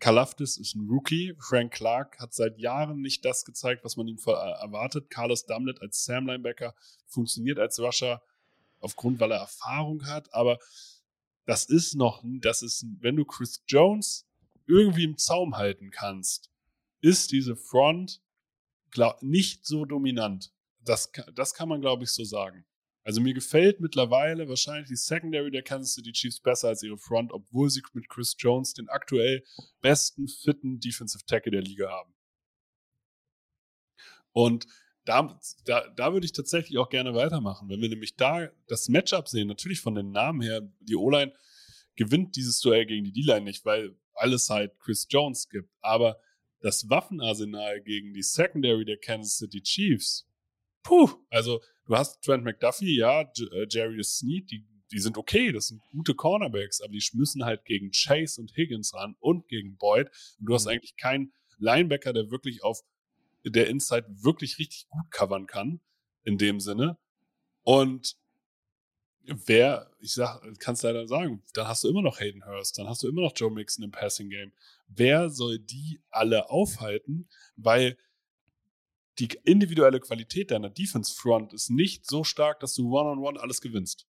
Kalafdis 0.00 0.56
ist 0.56 0.74
ein 0.74 0.88
Rookie. 0.88 1.34
Frank 1.38 1.72
Clark 1.72 2.18
hat 2.18 2.34
seit 2.34 2.58
Jahren 2.58 3.00
nicht 3.00 3.24
das 3.24 3.44
gezeigt, 3.44 3.84
was 3.84 3.96
man 3.96 4.08
ihm 4.08 4.18
erwartet. 4.18 5.10
Carlos 5.10 5.46
Dumlett 5.46 5.80
als 5.80 6.04
Sam 6.04 6.26
Linebacker 6.26 6.74
funktioniert 7.06 7.58
als 7.58 7.78
Rusher 7.78 8.22
aufgrund, 8.80 9.20
weil 9.20 9.32
er 9.32 9.38
Erfahrung 9.38 10.06
hat. 10.06 10.32
Aber 10.34 10.58
das 11.46 11.64
ist 11.66 11.94
noch, 11.94 12.22
das 12.24 12.62
ist, 12.62 12.86
wenn 13.00 13.16
du 13.16 13.24
Chris 13.24 13.62
Jones 13.66 14.26
irgendwie 14.66 15.04
im 15.04 15.18
Zaum 15.18 15.56
halten 15.56 15.90
kannst, 15.90 16.50
ist 17.00 17.32
diese 17.32 17.56
Front 17.56 18.22
glaub, 18.90 19.22
nicht 19.22 19.66
so 19.66 19.84
dominant. 19.84 20.52
Das, 20.80 21.10
das 21.34 21.54
kann 21.54 21.68
man, 21.68 21.80
glaube 21.80 22.04
ich, 22.04 22.10
so 22.10 22.24
sagen. 22.24 22.64
Also 23.04 23.20
mir 23.20 23.34
gefällt 23.34 23.80
mittlerweile 23.80 24.48
wahrscheinlich 24.48 24.88
die 24.88 24.96
Secondary 24.96 25.50
der 25.50 25.62
Kansas 25.62 25.94
City 25.94 26.12
Chiefs 26.12 26.40
besser 26.40 26.68
als 26.68 26.82
ihre 26.82 26.96
Front, 26.96 27.32
obwohl 27.32 27.68
sie 27.68 27.82
mit 27.92 28.08
Chris 28.08 28.34
Jones 28.38 28.72
den 28.72 28.88
aktuell 28.88 29.44
besten, 29.82 30.26
fitten 30.26 30.80
Defensive 30.80 31.24
Tackle 31.26 31.52
der 31.52 31.62
Liga 31.62 31.90
haben. 31.90 32.14
Und 34.32 34.66
da, 35.04 35.38
da, 35.66 35.86
da 35.90 36.12
würde 36.14 36.24
ich 36.24 36.32
tatsächlich 36.32 36.78
auch 36.78 36.88
gerne 36.88 37.14
weitermachen. 37.14 37.68
Wenn 37.68 37.82
wir 37.82 37.90
nämlich 37.90 38.16
da 38.16 38.48
das 38.68 38.88
Matchup 38.88 39.28
sehen, 39.28 39.48
natürlich 39.48 39.80
von 39.80 39.94
den 39.94 40.10
Namen 40.10 40.40
her, 40.40 40.62
die 40.80 40.96
O-Line 40.96 41.34
gewinnt 41.96 42.36
dieses 42.36 42.58
Duell 42.60 42.86
gegen 42.86 43.04
die 43.04 43.12
D-Line 43.12 43.44
nicht, 43.44 43.66
weil 43.66 43.96
alles 44.14 44.48
halt 44.48 44.78
Chris 44.78 45.06
Jones 45.10 45.48
gibt. 45.50 45.70
Aber 45.82 46.18
das 46.60 46.88
Waffenarsenal 46.88 47.82
gegen 47.82 48.14
die 48.14 48.22
Secondary 48.22 48.86
der 48.86 48.96
Kansas 48.96 49.36
City 49.36 49.62
Chiefs, 49.62 50.26
puh, 50.84 51.10
also 51.30 51.60
du 51.86 51.96
hast 51.96 52.22
Trent 52.22 52.44
McDuffie, 52.44 52.96
ja, 52.96 53.22
äh, 53.22 53.66
Jerry 53.68 54.04
Sneed, 54.04 54.48
die, 54.52 54.64
die 54.92 55.00
sind 55.00 55.18
okay, 55.18 55.50
das 55.50 55.68
sind 55.68 55.82
gute 55.90 56.14
Cornerbacks, 56.14 56.80
aber 56.80 56.92
die 56.92 57.02
müssen 57.14 57.44
halt 57.44 57.64
gegen 57.64 57.90
Chase 57.90 58.40
und 58.40 58.56
Higgins 58.56 58.94
ran 58.94 59.16
und 59.18 59.48
gegen 59.48 59.76
Boyd. 59.76 60.08
Und 60.38 60.46
du 60.46 60.54
hast 60.54 60.66
mhm. 60.66 60.72
eigentlich 60.72 60.96
keinen 60.96 61.32
Linebacker, 61.58 62.12
der 62.12 62.30
wirklich 62.30 62.62
auf 62.62 62.80
der 63.44 63.68
Inside 63.68 64.06
wirklich 64.08 64.58
richtig 64.58 64.86
gut 64.88 65.10
covern 65.10 65.46
kann, 65.46 65.80
in 66.22 66.38
dem 66.38 66.60
Sinne. 66.60 66.98
Und 67.62 68.16
wer, 69.24 69.90
ich 70.00 70.12
sag, 70.12 70.40
kannst 70.58 70.82
leider 70.82 71.06
sagen, 71.06 71.42
dann 71.54 71.66
hast 71.66 71.84
du 71.84 71.88
immer 71.88 72.02
noch 72.02 72.20
Hayden 72.20 72.44
Hurst, 72.46 72.78
dann 72.78 72.88
hast 72.88 73.02
du 73.02 73.08
immer 73.08 73.22
noch 73.22 73.32
Joe 73.34 73.50
Mixon 73.50 73.84
im 73.84 73.90
Passing 73.90 74.28
Game. 74.30 74.52
Wer 74.86 75.30
soll 75.30 75.58
die 75.58 76.00
alle 76.10 76.50
aufhalten? 76.50 77.28
Weil 77.56 77.96
die 79.18 79.28
individuelle 79.44 80.00
Qualität 80.00 80.50
deiner 80.50 80.70
Defense 80.70 81.14
Front 81.14 81.52
ist 81.52 81.70
nicht 81.70 82.06
so 82.06 82.24
stark, 82.24 82.60
dass 82.60 82.74
du 82.74 82.96
one-on-one 82.96 83.20
-on 83.20 83.36
-one 83.36 83.40
alles 83.40 83.60
gewinnst. 83.60 84.06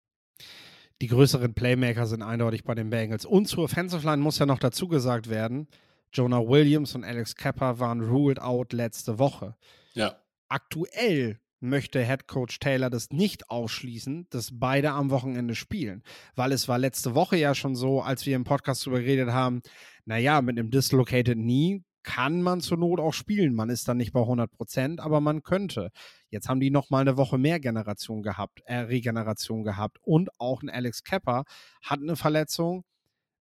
Die 1.02 1.08
größeren 1.08 1.54
Playmaker 1.54 2.06
sind 2.06 2.22
eindeutig 2.22 2.64
bei 2.64 2.74
den 2.74 2.90
Bengals. 2.90 3.24
Und 3.24 3.46
zur 3.46 3.64
Offensive 3.64 4.06
Line 4.06 4.22
muss 4.22 4.38
ja 4.38 4.46
noch 4.46 4.58
dazu 4.58 4.88
gesagt 4.88 5.28
werden, 5.28 5.68
Jonah 6.12 6.46
Williams 6.46 6.94
und 6.94 7.04
Alex 7.04 7.34
Kepper 7.34 7.80
waren 7.80 8.00
ruled 8.00 8.40
out 8.40 8.72
letzte 8.72 9.18
Woche. 9.18 9.56
Ja. 9.94 10.16
Aktuell 10.48 11.40
möchte 11.60 12.04
Head 12.04 12.28
Coach 12.28 12.60
Taylor 12.60 12.90
das 12.90 13.10
nicht 13.10 13.50
ausschließen, 13.50 14.28
dass 14.30 14.50
beide 14.52 14.92
am 14.92 15.10
Wochenende 15.10 15.54
spielen. 15.54 16.02
Weil 16.36 16.52
es 16.52 16.68
war 16.68 16.78
letzte 16.78 17.14
Woche 17.14 17.36
ja 17.36 17.54
schon 17.54 17.74
so, 17.74 18.00
als 18.00 18.26
wir 18.26 18.36
im 18.36 18.44
Podcast 18.44 18.86
darüber 18.86 19.00
geredet 19.00 19.30
haben, 19.30 19.62
naja, 20.04 20.42
mit 20.42 20.58
einem 20.58 20.70
Dislocated 20.70 21.36
Knee 21.36 21.82
kann 22.04 22.42
man 22.42 22.60
zur 22.60 22.78
Not 22.78 23.00
auch 23.00 23.12
spielen. 23.12 23.54
Man 23.54 23.70
ist 23.70 23.88
dann 23.88 23.96
nicht 23.96 24.12
bei 24.12 24.20
100 24.20 24.52
Prozent, 24.52 25.00
aber 25.00 25.20
man 25.20 25.42
könnte. 25.42 25.90
Jetzt 26.30 26.48
haben 26.48 26.60
die 26.60 26.70
noch 26.70 26.90
mal 26.90 27.00
eine 27.00 27.16
Woche 27.16 27.38
mehr 27.38 27.58
Generation 27.58 28.22
gehabt, 28.22 28.60
äh, 28.66 28.76
Regeneration 28.76 29.64
gehabt 29.64 29.98
und 30.02 30.30
auch 30.38 30.62
ein 30.62 30.70
Alex 30.70 31.02
Kepper 31.02 31.44
hat 31.82 32.00
eine 32.00 32.14
Verletzung, 32.14 32.84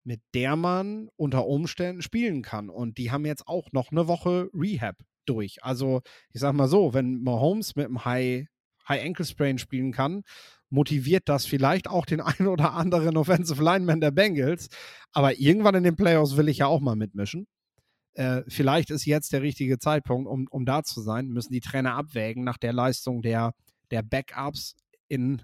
mit 0.03 0.21
der 0.33 0.55
man 0.55 1.09
unter 1.15 1.47
Umständen 1.47 2.01
spielen 2.01 2.41
kann. 2.41 2.69
Und 2.69 2.97
die 2.97 3.11
haben 3.11 3.25
jetzt 3.25 3.47
auch 3.47 3.71
noch 3.71 3.91
eine 3.91 4.07
Woche 4.07 4.49
Rehab 4.53 4.95
durch. 5.25 5.63
Also 5.63 6.01
ich 6.31 6.41
sag 6.41 6.53
mal 6.53 6.67
so, 6.67 6.93
wenn 6.93 7.21
Mahomes 7.23 7.75
mit 7.75 7.85
einem 7.85 8.05
High, 8.05 8.47
High 8.87 9.05
Ankle 9.05 9.25
Sprain 9.25 9.57
spielen 9.57 9.91
kann, 9.91 10.23
motiviert 10.69 11.29
das 11.29 11.45
vielleicht 11.45 11.89
auch 11.89 12.05
den 12.05 12.21
einen 12.21 12.47
oder 12.47 12.73
anderen 12.73 13.17
Offensive 13.17 13.63
Lineman 13.63 14.01
der 14.01 14.11
Bengals. 14.11 14.69
Aber 15.11 15.37
irgendwann 15.37 15.75
in 15.75 15.83
den 15.83 15.95
Playoffs 15.95 16.37
will 16.37 16.49
ich 16.49 16.59
ja 16.59 16.67
auch 16.67 16.79
mal 16.79 16.95
mitmischen. 16.95 17.47
Äh, 18.17 18.41
vielleicht 18.47 18.89
ist 18.89 19.05
jetzt 19.05 19.31
der 19.31 19.43
richtige 19.43 19.77
Zeitpunkt, 19.77 20.27
um, 20.27 20.47
um 20.49 20.65
da 20.65 20.83
zu 20.83 21.01
sein. 21.01 21.27
Müssen 21.27 21.53
die 21.53 21.61
Trainer 21.61 21.93
abwägen 21.93 22.43
nach 22.43 22.57
der 22.57 22.73
Leistung 22.73 23.21
der, 23.21 23.53
der 23.91 24.01
Backups 24.01 24.75
in, 25.07 25.43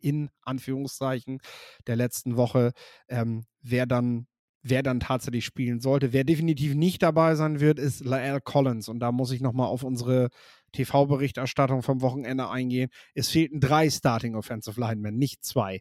in 0.00 0.30
Anführungszeichen 0.42 1.40
der 1.88 1.96
letzten 1.96 2.36
Woche, 2.36 2.72
ähm, 3.08 3.44
wer 3.62 3.86
dann 3.86 4.28
wer 4.66 4.82
dann 4.82 4.98
tatsächlich 4.98 5.44
spielen 5.44 5.80
sollte. 5.80 6.14
Wer 6.14 6.24
definitiv 6.24 6.74
nicht 6.74 7.02
dabei 7.02 7.34
sein 7.34 7.60
wird, 7.60 7.78
ist 7.78 8.02
Lael 8.02 8.40
Collins. 8.40 8.88
Und 8.88 8.98
da 9.00 9.12
muss 9.12 9.30
ich 9.30 9.42
nochmal 9.42 9.66
auf 9.66 9.82
unsere 9.82 10.30
TV-Berichterstattung 10.72 11.82
vom 11.82 12.00
Wochenende 12.00 12.48
eingehen. 12.48 12.88
Es 13.12 13.28
fehlten 13.28 13.60
drei 13.60 13.90
Starting 13.90 14.34
Offensive 14.36 14.80
Linemen, 14.80 15.18
nicht 15.18 15.44
zwei. 15.44 15.80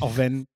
Auch 0.00 0.16
wenn 0.16 0.46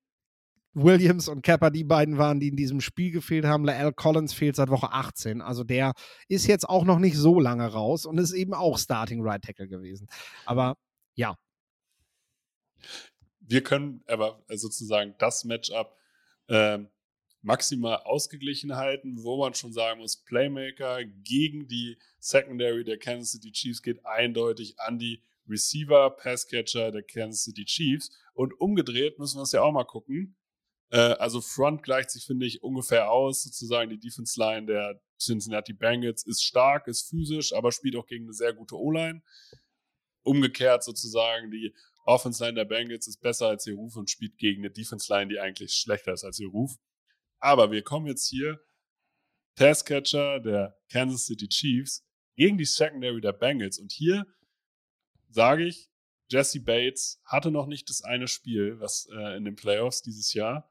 Williams 0.73 1.27
und 1.27 1.41
Kepper 1.41 1.71
die 1.71 1.83
beiden 1.83 2.17
waren, 2.17 2.39
die 2.39 2.49
in 2.49 2.55
diesem 2.55 2.81
Spiel 2.81 3.11
gefehlt 3.11 3.45
haben. 3.45 3.65
Lael 3.65 3.91
Collins 3.93 4.33
fehlt 4.33 4.55
seit 4.55 4.69
Woche 4.69 4.91
18. 4.91 5.41
Also 5.41 5.63
der 5.63 5.93
ist 6.27 6.47
jetzt 6.47 6.67
auch 6.67 6.85
noch 6.85 6.99
nicht 6.99 7.17
so 7.17 7.39
lange 7.39 7.67
raus 7.67 8.05
und 8.05 8.17
ist 8.17 8.33
eben 8.33 8.53
auch 8.53 8.77
Starting 8.77 9.21
Right 9.21 9.43
Tackle 9.43 9.67
gewesen. 9.67 10.07
Aber 10.45 10.77
ja. 11.15 11.35
Wir 13.39 13.63
können 13.63 14.03
aber 14.07 14.43
sozusagen 14.49 15.15
das 15.17 15.43
Matchup 15.43 15.97
ähm, 16.47 16.89
maximal 17.41 17.97
ausgeglichen 18.03 18.75
halten, 18.75 19.23
wo 19.23 19.37
man 19.37 19.53
schon 19.53 19.73
sagen 19.73 20.01
muss, 20.01 20.17
Playmaker 20.17 21.03
gegen 21.03 21.67
die 21.67 21.97
Secondary 22.19 22.83
der 22.83 22.99
Kansas 22.99 23.31
City 23.31 23.51
Chiefs 23.51 23.81
geht 23.81 24.05
eindeutig 24.05 24.79
an 24.79 24.99
die 24.99 25.23
Receiver, 25.47 26.11
Passcatcher 26.11 26.91
der 26.91 27.03
Kansas 27.03 27.43
City 27.43 27.65
Chiefs. 27.65 28.11
Und 28.33 28.59
umgedreht 28.59 29.17
müssen 29.17 29.39
wir 29.39 29.43
es 29.43 29.51
ja 29.51 29.61
auch 29.61 29.71
mal 29.71 29.83
gucken. 29.83 30.35
Äh, 30.91 30.97
also 30.97 31.41
Front 31.41 31.83
gleicht 31.83 32.11
sich, 32.11 32.25
finde 32.25 32.45
ich, 32.45 32.63
ungefähr 32.63 33.11
aus. 33.11 33.43
Sozusagen 33.43 33.89
die 33.89 33.99
Defense 33.99 34.39
Line 34.39 34.65
der 34.65 35.01
Cincinnati 35.19 35.73
Bengals 35.73 36.25
ist 36.25 36.43
stark, 36.43 36.87
ist 36.87 37.09
physisch, 37.09 37.53
aber 37.53 37.71
spielt 37.71 37.95
auch 37.95 38.07
gegen 38.07 38.25
eine 38.25 38.33
sehr 38.33 38.53
gute 38.53 38.75
O-Line. 38.75 39.21
Umgekehrt 40.23 40.83
sozusagen 40.83 41.51
die 41.51 41.73
Offense 42.05 42.43
Line 42.43 42.55
der 42.55 42.65
Bengals 42.65 43.07
ist 43.07 43.21
besser 43.21 43.47
als 43.47 43.67
ihr 43.67 43.75
Ruf 43.75 43.95
und 43.95 44.09
spielt 44.09 44.37
gegen 44.37 44.61
eine 44.61 44.71
Defense 44.71 45.11
Line, 45.13 45.29
die 45.29 45.39
eigentlich 45.39 45.73
schlechter 45.73 46.13
ist 46.13 46.23
als 46.23 46.39
ihr 46.39 46.49
Ruf. 46.49 46.75
Aber 47.39 47.71
wir 47.71 47.83
kommen 47.83 48.07
jetzt 48.07 48.27
hier, 48.27 48.59
Passcatcher 49.55 50.39
der 50.39 50.77
Kansas 50.89 51.25
City 51.25 51.47
Chiefs 51.47 52.05
gegen 52.35 52.57
die 52.57 52.65
Secondary 52.65 53.19
der 53.19 53.33
Bengals. 53.33 53.77
Und 53.77 53.91
hier 53.91 54.25
sage 55.29 55.65
ich, 55.65 55.89
Jesse 56.29 56.61
Bates 56.61 57.19
hatte 57.25 57.51
noch 57.51 57.67
nicht 57.67 57.89
das 57.89 58.01
eine 58.01 58.27
Spiel, 58.27 58.79
was 58.79 59.07
äh, 59.11 59.35
in 59.35 59.45
den 59.45 59.55
Playoffs 59.55 60.01
dieses 60.01 60.33
Jahr. 60.33 60.69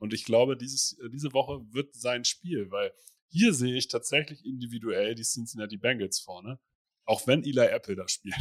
Und 0.00 0.12
ich 0.12 0.24
glaube, 0.24 0.56
dieses, 0.56 0.98
äh, 0.98 1.08
diese 1.10 1.32
Woche 1.32 1.60
wird 1.72 1.94
sein 1.94 2.24
Spiel, 2.24 2.70
weil 2.72 2.92
hier 3.28 3.54
sehe 3.54 3.76
ich 3.76 3.86
tatsächlich 3.86 4.44
individuell 4.44 5.14
die 5.14 5.22
Cincinnati 5.22 5.76
Bengals 5.76 6.18
vorne. 6.18 6.58
Auch 7.04 7.26
wenn 7.28 7.44
Eli 7.44 7.60
Apple 7.66 7.94
da 7.94 8.08
spielt. 8.08 8.34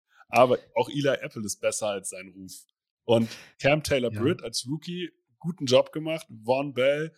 Aber 0.28 0.58
auch 0.74 0.88
Eli 0.88 1.08
Apple 1.08 1.42
ist 1.44 1.60
besser 1.60 1.88
als 1.88 2.10
sein 2.10 2.28
Ruf. 2.28 2.52
Und 3.04 3.28
Cam 3.60 3.82
Taylor 3.82 4.10
Britt 4.10 4.40
ja. 4.40 4.46
als 4.46 4.66
Rookie, 4.68 5.10
guten 5.38 5.66
Job 5.66 5.90
gemacht. 5.92 6.26
Von 6.44 6.74
Bell 6.74 7.12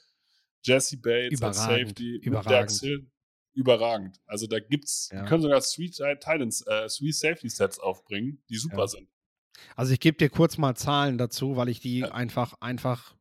Jesse 0.62 0.96
Bates 0.98 1.40
als 1.42 1.58
Safety, 1.58 2.16
überragend. 2.16 2.72
Hill. 2.80 3.10
überragend. 3.54 4.20
Also 4.26 4.46
da 4.46 4.60
gibt's, 4.60 5.08
Ja. 5.12 5.22
die 5.22 5.28
können 5.28 5.42
sogar 5.42 5.60
Sweet 5.60 5.96
Titans, 5.96 6.64
äh, 6.66 6.88
Sweet 6.88 7.14
Safety 7.16 7.48
Sets 7.48 7.78
aufbringen, 7.78 8.42
die 8.48 8.56
super 8.56 8.80
Ja. 8.82 8.86
sind. 8.86 9.08
Also 9.74 9.92
ich 9.92 9.98
gebe 10.00 10.16
dir 10.16 10.28
kurz 10.30 10.56
mal 10.58 10.76
Zahlen 10.76 11.18
dazu, 11.18 11.56
weil 11.56 11.68
ich 11.68 11.80
die 11.80 12.00
Ja. 12.00 12.12
einfach, 12.12 12.54
einfach 12.60 13.16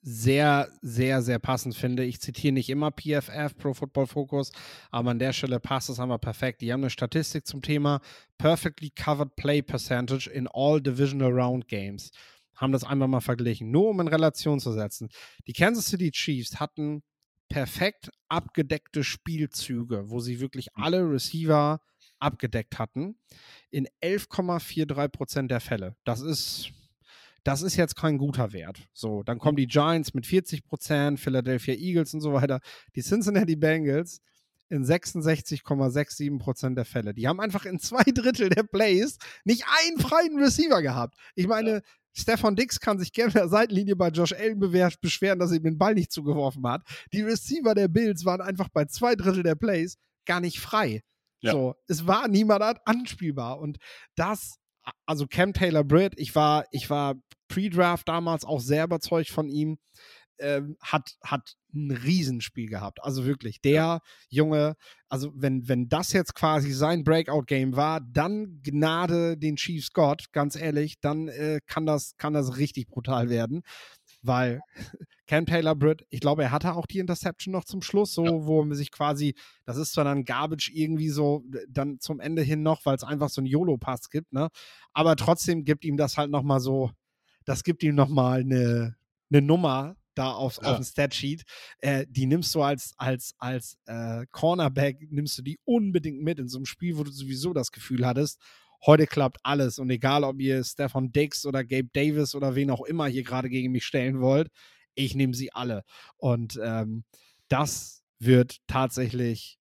sehr, 0.00 0.68
sehr, 0.80 1.22
sehr 1.22 1.38
passend 1.38 1.74
finde. 1.74 2.04
Ich 2.04 2.20
zitiere 2.20 2.52
nicht 2.52 2.70
immer 2.70 2.90
PFF, 2.90 3.56
Pro 3.56 3.74
Football 3.74 4.06
Focus, 4.06 4.52
aber 4.90 5.10
an 5.10 5.18
der 5.18 5.32
Stelle 5.32 5.60
passt 5.60 5.90
es 5.90 6.00
einmal 6.00 6.18
perfekt. 6.18 6.60
Die 6.60 6.72
haben 6.72 6.82
eine 6.82 6.90
Statistik 6.90 7.46
zum 7.46 7.62
Thema 7.62 8.00
Perfectly 8.38 8.90
Covered 8.90 9.34
Play 9.36 9.62
Percentage 9.62 10.30
in 10.30 10.48
all 10.48 10.80
Divisional 10.80 11.32
Round 11.32 11.68
Games. 11.68 12.10
Haben 12.54 12.72
das 12.72 12.84
einmal 12.84 13.08
mal 13.08 13.20
verglichen, 13.20 13.70
nur 13.70 13.90
um 13.90 14.00
in 14.00 14.08
Relation 14.08 14.60
zu 14.60 14.72
setzen. 14.72 15.08
Die 15.46 15.52
Kansas 15.52 15.86
City 15.86 16.10
Chiefs 16.10 16.58
hatten 16.58 17.02
perfekt 17.48 18.10
abgedeckte 18.28 19.02
Spielzüge, 19.04 20.10
wo 20.10 20.20
sie 20.20 20.40
wirklich 20.40 20.68
alle 20.76 21.08
Receiver 21.10 21.80
abgedeckt 22.18 22.78
hatten, 22.78 23.16
in 23.70 23.86
11,43 24.02 25.08
Prozent 25.08 25.50
der 25.50 25.60
Fälle. 25.60 25.96
Das 26.04 26.20
ist, 26.20 26.70
das 27.48 27.62
ist 27.62 27.76
jetzt 27.76 27.96
kein 27.96 28.18
guter 28.18 28.52
Wert. 28.52 28.78
So, 28.92 29.22
dann 29.22 29.38
kommen 29.38 29.56
die 29.56 29.66
Giants 29.66 30.12
mit 30.12 30.26
40 30.26 30.64
Prozent, 30.64 31.18
Philadelphia 31.18 31.74
Eagles 31.74 32.12
und 32.12 32.20
so 32.20 32.32
weiter. 32.34 32.60
Die 32.94 33.02
Cincinnati 33.02 33.56
Bengals 33.56 34.20
in 34.68 34.84
66,67 34.84 36.38
Prozent 36.38 36.76
der 36.76 36.84
Fälle. 36.84 37.14
Die 37.14 37.26
haben 37.26 37.40
einfach 37.40 37.64
in 37.64 37.78
zwei 37.78 38.02
Drittel 38.04 38.50
der 38.50 38.64
Plays 38.64 39.16
nicht 39.44 39.64
einen 39.80 39.98
freien 39.98 40.38
Receiver 40.38 40.82
gehabt. 40.82 41.16
Ich 41.34 41.46
meine, 41.46 41.82
Stefan 42.12 42.54
Dix 42.56 42.80
kann 42.80 42.98
sich 42.98 43.12
gerne 43.12 43.32
der 43.32 43.48
Seitenlinie 43.48 43.96
bei 43.96 44.08
Josh 44.08 44.32
Allen 44.32 44.58
beschweren, 45.00 45.38
dass 45.38 45.50
er 45.50 45.56
ihm 45.58 45.62
den 45.62 45.78
Ball 45.78 45.94
nicht 45.94 46.12
zugeworfen 46.12 46.66
hat. 46.66 46.82
Die 47.12 47.22
Receiver 47.22 47.74
der 47.74 47.88
Bills 47.88 48.24
waren 48.24 48.40
einfach 48.40 48.68
bei 48.68 48.84
zwei 48.86 49.14
Drittel 49.14 49.42
der 49.42 49.54
Plays 49.54 49.96
gar 50.26 50.40
nicht 50.40 50.58
frei. 50.60 51.02
Ja. 51.40 51.52
So, 51.52 51.74
es 51.86 52.06
war 52.06 52.28
niemand 52.28 52.62
an- 52.62 52.78
anspielbar. 52.84 53.60
Und 53.60 53.78
das, 54.16 54.56
also 55.06 55.26
Cam 55.26 55.52
Taylor 55.52 55.84
Britt, 55.84 56.14
ich 56.16 56.34
war, 56.34 56.66
ich 56.72 56.90
war 56.90 57.14
Pre-Draft 57.48 58.08
damals 58.08 58.44
auch 58.44 58.60
sehr 58.60 58.84
überzeugt 58.84 59.30
von 59.30 59.48
ihm, 59.48 59.78
ähm, 60.40 60.76
hat, 60.80 61.16
hat 61.22 61.54
ein 61.74 61.90
Riesenspiel 61.90 62.68
gehabt. 62.68 63.02
Also 63.02 63.24
wirklich, 63.26 63.60
der 63.60 64.00
Junge, 64.28 64.76
also 65.08 65.32
wenn, 65.34 65.68
wenn 65.68 65.88
das 65.88 66.12
jetzt 66.12 66.34
quasi 66.34 66.72
sein 66.72 67.04
Breakout-Game 67.04 67.74
war, 67.76 68.00
dann 68.00 68.60
Gnade 68.62 69.36
den 69.36 69.56
Chiefs 69.56 69.92
Gott, 69.92 70.26
ganz 70.32 70.54
ehrlich, 70.56 71.00
dann 71.00 71.28
äh, 71.28 71.60
kann, 71.66 71.86
das, 71.86 72.16
kann 72.16 72.34
das 72.34 72.56
richtig 72.56 72.88
brutal 72.88 73.28
werden. 73.28 73.62
Weil 74.22 74.60
Cam 75.26 75.44
Taylor 75.44 75.74
Britt, 75.74 76.06
ich 76.08 76.20
glaube, 76.20 76.42
er 76.44 76.52
hatte 76.52 76.74
auch 76.74 76.86
die 76.86 76.98
Interception 77.00 77.52
noch 77.52 77.64
zum 77.64 77.82
Schluss, 77.82 78.14
so, 78.14 78.24
Ja. 78.24 78.32
wo 78.46 78.64
man 78.64 78.76
sich 78.76 78.90
quasi, 78.90 79.34
das 79.66 79.76
ist 79.76 79.92
zwar 79.92 80.04
dann 80.04 80.24
Garbage 80.24 80.70
irgendwie 80.72 81.10
so, 81.10 81.42
dann 81.68 81.98
zum 82.00 82.20
Ende 82.20 82.42
hin 82.42 82.62
noch, 82.62 82.86
weil 82.86 82.96
es 82.96 83.04
einfach 83.04 83.28
so 83.28 83.40
einen 83.40 83.46
YOLO-Pass 83.46 84.08
gibt, 84.10 84.32
ne? 84.32 84.48
Aber 84.92 85.16
trotzdem 85.16 85.64
gibt 85.64 85.84
ihm 85.84 85.96
das 85.96 86.16
halt 86.16 86.30
nochmal 86.30 86.60
so, 86.60 86.90
das 87.48 87.64
gibt 87.64 87.82
ihm 87.82 87.94
nochmal 87.94 88.40
eine, 88.40 88.96
eine 89.30 89.42
Nummer 89.42 89.96
da 90.14 90.32
aufs, 90.32 90.58
Ja. 90.62 90.70
auf 90.70 90.76
dem 90.76 90.84
Statsheet. 90.84 91.44
Äh, 91.80 92.06
die 92.08 92.26
nimmst 92.26 92.54
du 92.54 92.62
als, 92.62 92.92
als, 92.96 93.34
als 93.38 93.78
äh, 93.86 94.26
Cornerback, 94.32 95.10
nimmst 95.10 95.38
du 95.38 95.42
die 95.42 95.58
unbedingt 95.64 96.22
mit 96.22 96.38
in 96.38 96.48
so 96.48 96.58
einem 96.58 96.66
Spiel, 96.66 96.96
wo 96.98 97.04
du 97.04 97.10
sowieso 97.10 97.52
das 97.52 97.70
Gefühl 97.70 98.04
hattest, 98.04 98.40
heute 98.84 99.06
klappt 99.06 99.38
alles. 99.44 99.78
Und 99.78 99.90
egal, 99.90 100.24
ob 100.24 100.40
ihr 100.40 100.62
Stefan 100.64 101.10
Dix 101.12 101.46
oder 101.46 101.64
Gabe 101.64 101.88
Davis 101.92 102.34
oder 102.34 102.54
wen 102.54 102.70
auch 102.70 102.84
immer 102.84 103.06
hier 103.06 103.22
gerade 103.22 103.48
gegen 103.48 103.72
mich 103.72 103.84
stellen 103.84 104.20
wollt, 104.20 104.48
ich 104.94 105.14
nehme 105.14 105.34
sie 105.34 105.52
alle. 105.52 105.84
Und 106.16 106.58
ähm, 106.62 107.04
das 107.48 108.02
wird 108.18 108.58
tatsächlich 108.66 109.58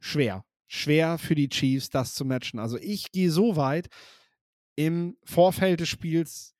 schwer. 0.00 0.44
Schwer 0.68 1.16
für 1.18 1.34
die 1.34 1.48
Chiefs, 1.48 1.90
das 1.90 2.14
zu 2.14 2.24
matchen. 2.24 2.58
Also 2.58 2.76
ich 2.78 3.10
gehe 3.12 3.30
so 3.30 3.56
weit, 3.56 3.88
im 4.76 5.16
Vorfeld 5.24 5.80
des 5.80 5.88
Spiels 5.88 6.55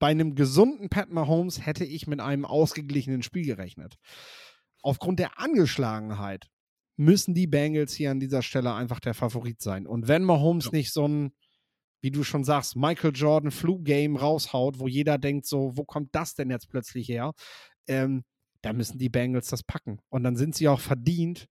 bei 0.00 0.08
einem 0.08 0.34
gesunden 0.34 0.88
Pat 0.88 1.10
Mahomes 1.10 1.64
hätte 1.64 1.84
ich 1.84 2.08
mit 2.08 2.20
einem 2.20 2.44
ausgeglichenen 2.44 3.22
Spiel 3.22 3.44
gerechnet. 3.44 3.96
Aufgrund 4.82 5.20
der 5.20 5.38
Angeschlagenheit 5.38 6.48
müssen 6.96 7.34
die 7.34 7.46
Bengals 7.46 7.92
hier 7.92 8.10
an 8.10 8.18
dieser 8.18 8.42
Stelle 8.42 8.74
einfach 8.74 8.98
der 8.98 9.14
Favorit 9.14 9.60
sein. 9.60 9.86
Und 9.86 10.08
wenn 10.08 10.24
Mahomes 10.24 10.66
Ja. 10.66 10.70
nicht 10.72 10.92
so 10.92 11.06
ein, 11.06 11.32
wie 12.02 12.10
du 12.10 12.24
schon 12.24 12.44
sagst, 12.44 12.76
Michael 12.76 13.12
Jordan 13.14 13.50
Flu-Game 13.50 14.16
raushaut, 14.16 14.78
wo 14.80 14.88
jeder 14.88 15.18
denkt 15.18 15.46
so, 15.46 15.76
wo 15.76 15.84
kommt 15.84 16.14
das 16.14 16.34
denn 16.34 16.50
jetzt 16.50 16.70
plötzlich 16.70 17.08
her? 17.08 17.32
Ähm, 17.86 18.24
da 18.62 18.72
müssen 18.72 18.98
die 18.98 19.10
Bengals 19.10 19.48
das 19.48 19.62
packen. 19.62 20.00
Und 20.08 20.24
dann 20.24 20.36
sind 20.36 20.54
sie 20.54 20.68
auch 20.68 20.80
verdient. 20.80 21.46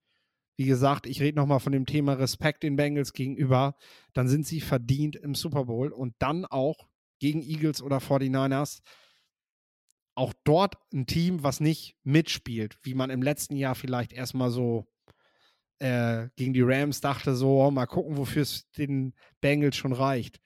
Wie 0.56 0.66
gesagt, 0.66 1.06
ich 1.06 1.20
rede 1.22 1.36
nochmal 1.38 1.60
von 1.60 1.72
dem 1.72 1.86
Thema 1.86 2.14
Respekt 2.14 2.64
den 2.64 2.74
Bengals 2.76 3.12
gegenüber. 3.12 3.76
Dann 4.12 4.28
sind 4.28 4.44
sie 4.46 4.60
verdient 4.60 5.14
im 5.16 5.36
Super 5.36 5.66
Bowl 5.66 5.92
und 5.92 6.14
dann 6.18 6.44
auch 6.44 6.89
gegen 7.20 7.42
Eagles 7.42 7.80
oder 7.80 7.98
49ers 7.98 8.80
auch 10.14 10.34
dort 10.44 10.76
ein 10.92 11.06
Team, 11.06 11.42
was 11.42 11.60
nicht 11.60 11.96
mitspielt, 12.02 12.78
wie 12.82 12.94
man 12.94 13.08
im 13.08 13.22
letzten 13.22 13.56
Jahr 13.56 13.74
vielleicht 13.74 14.12
erstmal 14.12 14.50
so 14.50 14.86
äh, 15.78 16.28
gegen 16.36 16.52
die 16.52 16.62
Rams 16.62 17.00
dachte, 17.00 17.34
so, 17.34 17.62
oh, 17.62 17.70
mal 17.70 17.86
gucken, 17.86 18.16
wofür 18.18 18.42
es 18.42 18.70
den 18.72 19.14
Bengals 19.40 19.76
schon 19.76 19.92
reicht. 19.92 20.40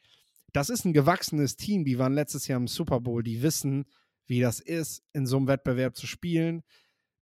Das 0.52 0.68
ist 0.68 0.84
ein 0.84 0.92
gewachsenes 0.92 1.56
Team, 1.56 1.84
die 1.84 1.98
waren 1.98 2.14
letztes 2.14 2.46
Jahr 2.46 2.60
im 2.60 2.68
Super 2.68 3.00
Bowl, 3.00 3.24
die 3.24 3.42
wissen, 3.42 3.86
wie 4.26 4.40
das 4.40 4.60
ist, 4.60 5.02
in 5.12 5.26
so 5.26 5.38
einem 5.38 5.48
Wettbewerb 5.48 5.96
zu 5.96 6.06
spielen. 6.06 6.62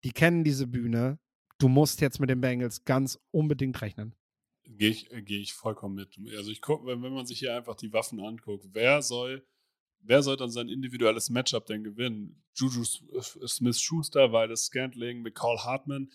Die 0.03 0.11
kennen 0.11 0.43
diese 0.43 0.67
Bühne. 0.67 1.19
Du 1.57 1.69
musst 1.69 2.01
jetzt 2.01 2.19
mit 2.19 2.29
den 2.29 2.41
Bengals 2.41 2.83
ganz 2.83 3.17
unbedingt 3.31 3.81
rechnen. 3.81 4.13
Gehe 4.81 4.89
ich, 4.89 5.09
gehe 5.09 5.39
ich 5.39 5.53
vollkommen 5.53 5.93
mit. 5.93 6.17
Also 6.35 6.49
ich 6.49 6.59
gucke, 6.59 6.87
wenn 6.87 7.13
man 7.13 7.27
sich 7.27 7.37
hier 7.37 7.55
einfach 7.55 7.75
die 7.75 7.93
Waffen 7.93 8.19
anguckt, 8.19 8.65
wer 8.71 9.03
soll, 9.03 9.45
wer 9.99 10.23
soll 10.23 10.37
dann 10.37 10.49
sein 10.49 10.69
individuelles 10.69 11.29
Matchup 11.29 11.67
denn 11.67 11.83
gewinnen? 11.83 12.43
Juju 12.55 12.83
Smith-Schuster, 12.83 14.31
Weiles 14.31 14.65
Scantling, 14.65 15.21
McCall 15.21 15.59
Hartman, 15.59 16.11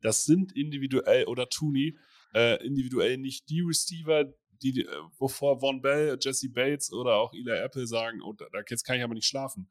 das 0.00 0.26
sind 0.26 0.52
individuell, 0.52 1.24
oder 1.24 1.48
Tooney, 1.48 1.98
äh, 2.34 2.64
individuell 2.64 3.18
nicht 3.18 3.48
die 3.48 3.62
Receiver, 3.62 4.32
die, 4.62 4.82
äh, 4.82 5.02
wovor 5.18 5.58
Von 5.58 5.82
Bell, 5.82 6.16
Jesse 6.20 6.50
Bates 6.50 6.92
oder 6.92 7.16
auch 7.16 7.34
Eli 7.34 7.50
Apple 7.50 7.88
sagen, 7.88 8.22
oh, 8.22 8.32
da, 8.32 8.46
jetzt 8.70 8.84
kann 8.84 8.96
ich 8.96 9.02
aber 9.02 9.14
nicht 9.14 9.26
schlafen. 9.26 9.68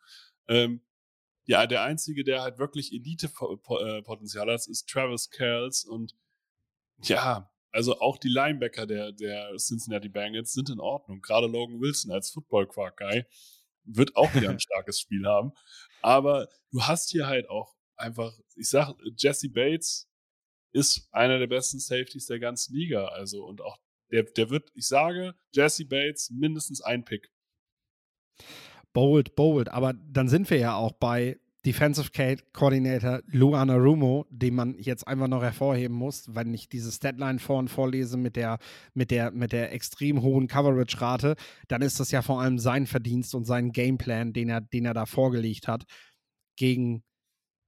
Ähm, 0.50 0.82
ja, 1.46 1.66
der 1.66 1.84
einzige, 1.84 2.26
der 2.26 2.42
halt 2.42 2.58
wirklich 2.58 2.92
Elite-Potenzial 2.92 4.52
hat, 4.52 4.68
ist 4.68 4.90
Travis 4.90 5.30
Kells 5.30 5.86
und 5.86 6.18
ja, 7.04 7.50
also 7.74 8.00
auch 8.00 8.18
die 8.18 8.30
Linebacker 8.30 8.86
der, 8.86 9.12
der 9.12 9.56
Cincinnati 9.58 10.08
Bengals 10.08 10.54
sind 10.54 10.70
in 10.70 10.80
Ordnung. 10.80 11.22
Gerade 11.22 11.48
Logan 11.48 11.82
Wilson 11.82 12.12
als 12.12 12.30
Football-Quark-Guy 12.30 13.26
wird 13.86 14.16
auch 14.16 14.34
wieder 14.36 14.52
ein 14.52 14.60
starkes 14.62 15.00
Spiel 15.00 15.26
haben. 15.26 15.52
Aber 16.02 16.48
du 16.72 16.84
hast 16.84 17.10
hier 17.10 17.26
halt 17.26 17.50
auch 17.50 17.76
einfach, 17.96 18.32
ich 18.56 18.70
sag, 18.70 18.94
Jesse 19.18 19.50
Bates 19.50 20.08
ist 20.72 21.08
einer 21.12 21.40
der 21.40 21.48
besten 21.48 21.80
Safeties 21.80 22.28
der 22.28 22.40
ganzen 22.40 22.76
Liga. 22.76 23.08
Also 23.08 23.44
und 23.44 23.62
auch 23.62 23.80
der, 24.12 24.24
der 24.24 24.52
wird, 24.52 24.70
ich 24.76 24.88
sage, 24.88 25.34
Jesse 25.52 25.86
Bates 25.86 26.30
mindestens 26.30 26.82
ein 26.82 27.04
Pick. 27.04 27.32
Bold, 28.94 29.36
bold. 29.36 29.70
Aber 29.70 29.94
dann 29.94 30.30
sind 30.30 30.50
wir 30.52 30.60
ja 30.60 30.76
auch 30.76 30.92
bei 30.92 31.40
Defensive 31.66 32.10
Coordinator 32.52 33.22
Luana 33.28 33.76
Rumo, 33.76 34.26
den 34.30 34.56
man 34.56 34.76
jetzt 34.78 35.08
einfach 35.08 35.30
noch 35.30 35.42
hervorheben 35.42 35.96
muss, 35.96 36.36
wenn 36.36 36.54
ich 36.54 36.68
diese 36.68 36.92
Statline 36.92 37.40
vorhin 37.40 37.70
vorlese 37.70 38.18
mit 38.18 38.36
der, 38.36 38.60
mit 38.94 39.12
der, 39.12 39.32
mit 39.32 39.54
der 39.54 39.72
extrem 39.72 40.22
hohen 40.22 40.48
Coverage-Rate, 40.48 41.36
dann 41.70 41.82
ist 41.82 42.02
das 42.02 42.12
ja 42.12 42.22
vor 42.22 42.42
allem 42.42 42.60
sein 42.60 42.86
Verdienst 42.86 43.34
und 43.34 43.46
sein 43.46 43.72
Gameplan, 43.72 44.34
den 44.34 44.50
er, 44.50 44.60
den 44.60 44.86
er 44.86 44.94
da 44.94 45.06
vorgelegt 45.06 45.70
hat 45.70 45.86
gegen 46.58 47.04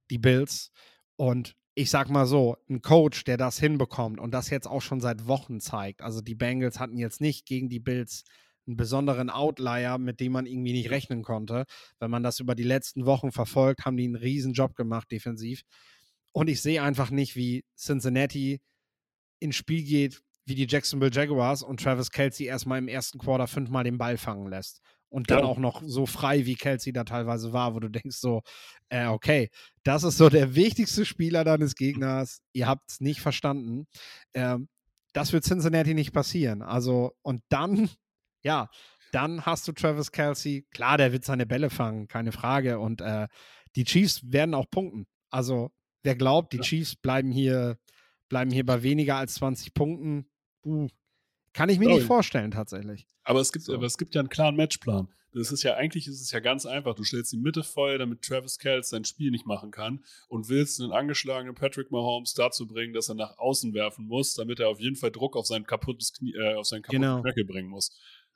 die 0.09 0.19
Bills. 0.19 0.71
Und 1.15 1.55
ich 1.73 1.89
sag 1.89 2.09
mal 2.09 2.25
so, 2.25 2.57
ein 2.69 2.81
Coach, 2.81 3.23
der 3.23 3.37
das 3.37 3.59
hinbekommt 3.59 4.19
und 4.19 4.33
das 4.33 4.49
jetzt 4.49 4.67
auch 4.67 4.81
schon 4.81 4.99
seit 4.99 5.27
Wochen 5.27 5.61
zeigt. 5.61 6.01
Also 6.01 6.19
die 6.19 6.35
Bengals 6.35 6.79
hatten 6.79 6.97
jetzt 6.97 7.21
nicht 7.21 7.45
gegen 7.45 7.69
die 7.69 7.79
Bills 7.79 8.23
einen 8.67 8.77
besonderen 8.77 9.29
Outlier, 9.29 9.97
mit 9.97 10.19
dem 10.19 10.31
man 10.33 10.45
irgendwie 10.45 10.73
nicht 10.73 10.89
rechnen 10.89 11.23
konnte. 11.23 11.65
Wenn 11.99 12.11
man 12.11 12.23
das 12.23 12.39
über 12.39 12.55
die 12.55 12.63
letzten 12.63 13.05
Wochen 13.05 13.31
verfolgt, 13.31 13.85
haben 13.85 13.97
die 13.97 14.05
einen 14.05 14.15
riesen 14.15 14.53
Job 14.53 14.75
gemacht 14.75 15.11
defensiv. 15.11 15.61
Und 16.31 16.49
ich 16.49 16.61
sehe 16.61 16.81
einfach 16.83 17.11
nicht, 17.11 17.35
wie 17.35 17.63
Cincinnati 17.77 18.59
ins 19.39 19.55
Spiel 19.55 19.83
geht, 19.83 20.21
wie 20.45 20.55
die 20.55 20.67
Jacksonville 20.69 21.11
Jaguars 21.11 21.63
und 21.63 21.81
Travis 21.81 22.11
Kelsey 22.11 22.45
erstmal 22.47 22.77
im 22.79 22.87
ersten 22.87 23.17
Quarter 23.19 23.47
fünfmal 23.47 23.83
den 23.83 23.97
Ball 23.97 24.17
fangen 24.17 24.47
lässt. 24.47 24.81
Und 25.09 25.31
dann 25.31 25.39
Ja. 25.39 25.45
auch 25.45 25.57
noch 25.59 25.81
so 25.85 26.05
frei, 26.05 26.45
wie 26.45 26.55
Kelsey 26.55 26.91
da 26.91 27.03
teilweise 27.03 27.53
war, 27.53 27.73
wo 27.73 27.79
du 27.79 27.89
denkst 27.89 28.17
so, 28.17 28.41
äh, 28.89 29.05
okay, 29.07 29.49
das 29.83 30.03
ist 30.03 30.17
so 30.17 30.29
der 30.29 30.55
wichtigste 30.55 31.05
Spieler 31.05 31.43
deines 31.43 31.75
Gegners. 31.75 32.41
Ihr 32.53 32.67
habt 32.67 32.89
es 32.91 32.99
nicht 32.99 33.21
verstanden. 33.21 33.87
Ähm, 34.33 34.67
das 35.13 35.31
wird 35.31 35.45
Cincinnati 35.45 35.93
nicht 35.93 36.11
passieren. 36.11 36.61
Also, 36.61 37.13
und 37.21 37.41
dann, 37.49 37.89
ja, 38.45 38.69
dann 39.11 39.45
hast 39.45 39.67
du 39.67 39.71
Travis 39.71 40.11
Kelsey. 40.11 40.65
Klar, 40.71 40.97
der 40.97 41.11
wird 41.11 41.25
seine 41.25 41.45
Bälle 41.45 41.69
fangen, 41.69 42.07
keine 42.07 42.31
Frage. 42.31 42.79
Und 42.79 43.01
äh, 43.01 43.27
die 43.75 43.83
Chiefs 43.85 44.21
werden 44.31 44.53
auch 44.53 44.69
punkten. 44.69 45.07
Also, 45.29 45.71
wer 46.03 46.15
glaubt, 46.15 46.53
die 46.53 46.57
Ja. 46.57 46.63
Chiefs 46.63 46.95
bleiben 46.95 47.31
hier, 47.31 47.77
bleiben 48.29 48.51
hier 48.51 48.65
bei 48.65 48.83
weniger 48.83 49.15
als 49.17 49.35
20 49.35 49.73
Punkten. 49.73 50.29
Uh, 50.65 50.87
kann 51.53 51.69
ich 51.69 51.79
mir 51.79 51.85
Glaub 51.85 51.95
nicht 51.95 52.03
ich. 52.03 52.07
vorstellen, 52.07 52.51
tatsächlich. 52.51 53.07
Aber 53.23 53.39
es 53.39 53.51
gibt, 53.53 53.65
So. 53.65 53.73
aber 53.73 53.85
es 53.85 53.97
gibt 53.97 54.15
ja 54.15 54.19
einen 54.21 54.29
klaren 54.29 54.55
Matchplan. 54.55 55.07
Das 55.33 55.51
ist 55.51 55.63
ja, 55.63 55.75
eigentlich 55.75 56.07
ist 56.07 56.21
es 56.21 56.31
ja 56.31 56.39
ganz 56.39 56.65
einfach. 56.65 56.95
Du 56.95 57.03
stellst 57.03 57.31
die 57.33 57.37
Mitte 57.37 57.63
voll, 57.63 57.97
damit 57.97 58.21
Travis 58.21 58.57
Kelce 58.57 58.89
sein 58.89 59.03
Spiel 59.03 59.31
nicht 59.31 59.45
machen 59.45 59.69
kann 59.69 60.03
und 60.29 60.47
willst 60.47 60.79
einen 60.81 60.93
angeschlagenen 60.93 61.55
Patrick 61.55 61.91
Mahomes 61.91 62.33
dazu 62.35 62.65
bringen, 62.67 62.93
dass 62.93 63.09
er 63.09 63.15
nach 63.15 63.37
außen 63.37 63.73
werfen 63.73 64.07
muss, 64.07 64.33
damit 64.35 64.61
er 64.61 64.69
auf 64.69 64.79
jeden 64.79 64.95
Fall 64.95 65.11
Druck 65.11 65.35
auf 65.35 65.45
sein 65.45 65.65
kaputtes 65.65 66.13
Knie, 66.13 66.33
äh, 66.35 66.55
auf 66.55 66.67
seinen 66.67 66.83
kaputten 66.83 67.01
Genau. 67.01 67.21
Knöchel 67.21 67.43
bringen 67.45 67.67
muss. 67.69 67.91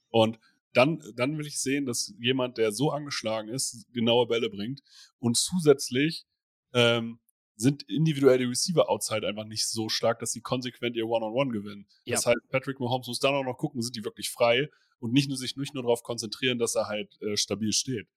Und 0.10 0.40
dann, 0.74 1.02
dann 1.16 1.38
will 1.38 1.48
ich 1.48 1.60
sehen, 1.60 1.86
dass 1.86 2.14
jemand, 2.20 2.58
der 2.58 2.72
so 2.72 2.92
angeschlagen 2.92 3.50
ist, 3.50 3.88
genaue 3.92 4.28
Bälle 4.28 4.50
bringt. 4.50 4.82
Und 5.20 5.36
zusätzlich 5.38 6.26
ähm, 6.74 7.20
sind 7.56 7.84
individuell 7.84 8.38
die 8.38 8.46
Receiver 8.46 8.90
outside 8.90 9.28
einfach 9.28 9.46
nicht 9.46 9.68
so 9.68 9.90
stark, 9.90 10.20
dass 10.20 10.32
sie 10.32 10.42
konsequent 10.42 10.96
ihr 10.96 11.08
One-on-One 11.08 11.52
gewinnen. 11.52 11.88
Das 12.16 12.26
heißt, 12.26 12.50
Patrick 12.50 12.80
Mahomes 12.80 13.08
muss 13.08 13.20
dann 13.20 13.34
auch 13.34 13.44
noch 13.44 13.58
gucken, 13.58 13.82
sind 13.82 13.96
die 13.96 14.06
wirklich 14.06 14.30
frei 14.30 14.70
und 15.00 15.12
nicht 15.12 15.28
nur 15.28 15.38
sich 15.38 15.58
nicht 15.58 15.74
nur 15.74 15.84
darauf 15.84 16.04
konzentrieren, 16.04 16.60
dass 16.60 16.76
er 16.76 16.88
halt 16.88 17.22
äh, 17.22 17.36
stabil 17.36 17.74
steht. 17.74 18.08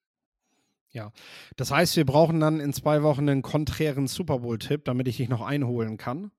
Das 1.57 1.71
heißt, 1.71 1.97
wir 1.97 2.05
brauchen 2.05 2.39
dann 2.39 2.61
in 2.61 2.73
zwei 2.73 3.03
Wochen 3.03 3.29
einen 3.29 3.43
konträren 3.43 4.07
Super 4.07 4.41
Bowl-Tipp, 4.41 4.85
damit 4.85 5.09
ich 5.09 5.17
dich 5.17 5.29
noch 5.29 5.41
einholen 5.41 5.97
kann. 5.97 6.31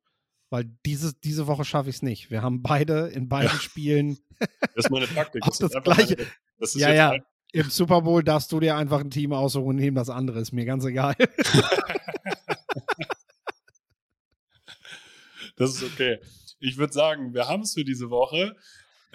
Weil 0.54 0.66
diese, 0.86 1.16
diese 1.16 1.48
Woche 1.48 1.66
schaffe 1.66 1.90
ich 1.90 1.96
es 1.96 2.02
nicht. 2.04 2.30
Wir 2.30 2.44
haben 2.44 2.62
beide 2.62 3.08
in 3.08 3.28
beiden 3.28 3.50
Ja. 3.50 3.60
Spielen. 3.60 4.20
Das 4.38 4.86
ist 4.86 4.92
meine 4.92 5.08
Taktik. 5.08 5.42
Das 5.46 5.60
einfach 5.60 5.82
Gleiche. 5.82 6.16
Meine, 6.16 6.30
das 6.60 6.76
ist 6.76 6.82
Ja, 6.82 6.94
ja. 6.94 7.10
Ein, 7.10 7.24
Im 7.54 7.72
Super 7.72 8.04
Bowl 8.04 8.24
darfst 8.24 8.52
du 8.52 8.60
dir 8.60 8.78
einfach 8.78 9.00
ein 9.00 9.10
Team 9.10 9.34
aussuchen 9.34 9.70
und 9.70 9.78
nehmen 9.78 9.96
das 9.96 10.12
andere. 10.12 10.40
Ist 10.40 10.52
mir 10.52 10.66
ganz 10.66 10.86
egal. 10.86 11.16
das 15.56 15.72
ist 15.72 15.82
okay. 15.82 16.20
Ich 16.60 16.78
würde 16.78 16.94
sagen, 16.94 17.34
wir 17.34 17.48
haben 17.48 17.64
es 17.64 17.74
für 17.74 17.84
diese 17.84 18.12
Woche. 18.12 18.56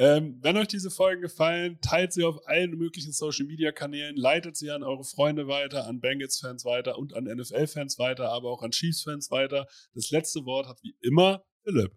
Ähm, 0.00 0.38
wenn 0.42 0.56
euch 0.56 0.68
diese 0.68 0.92
Folgen 0.92 1.22
gefallen, 1.22 1.80
teilt 1.80 2.12
sie 2.12 2.22
auf 2.22 2.46
allen 2.46 2.70
möglichen 2.78 3.10
Social 3.12 3.46
Media 3.46 3.72
Kanälen, 3.72 4.16
leitet 4.16 4.56
sie 4.56 4.70
an 4.70 4.84
eure 4.84 5.02
Freunde 5.02 5.48
weiter, 5.48 5.88
an 5.88 6.00
Bengals-Fans 6.00 6.64
weiter 6.64 6.98
und 6.98 7.14
an 7.14 7.24
NFL-Fans 7.24 7.98
weiter, 7.98 8.30
aber 8.30 8.48
auch 8.52 8.62
an 8.62 8.70
Chiefs-Fans 8.70 9.32
weiter. 9.32 9.66
Das 9.94 10.10
letzte 10.10 10.44
Wort 10.44 10.68
hat 10.68 10.78
wie 10.84 10.94
immer 11.00 11.44
Philipp. 11.64 11.96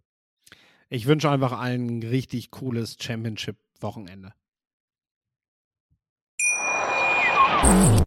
Ich 0.89 1.05
wünsche 1.05 1.29
einfach 1.29 1.51
allen 1.51 1.99
ein 1.99 2.03
richtig 2.03 2.49
cooles 2.49 2.97
Championship-Wochenende. 2.99 4.33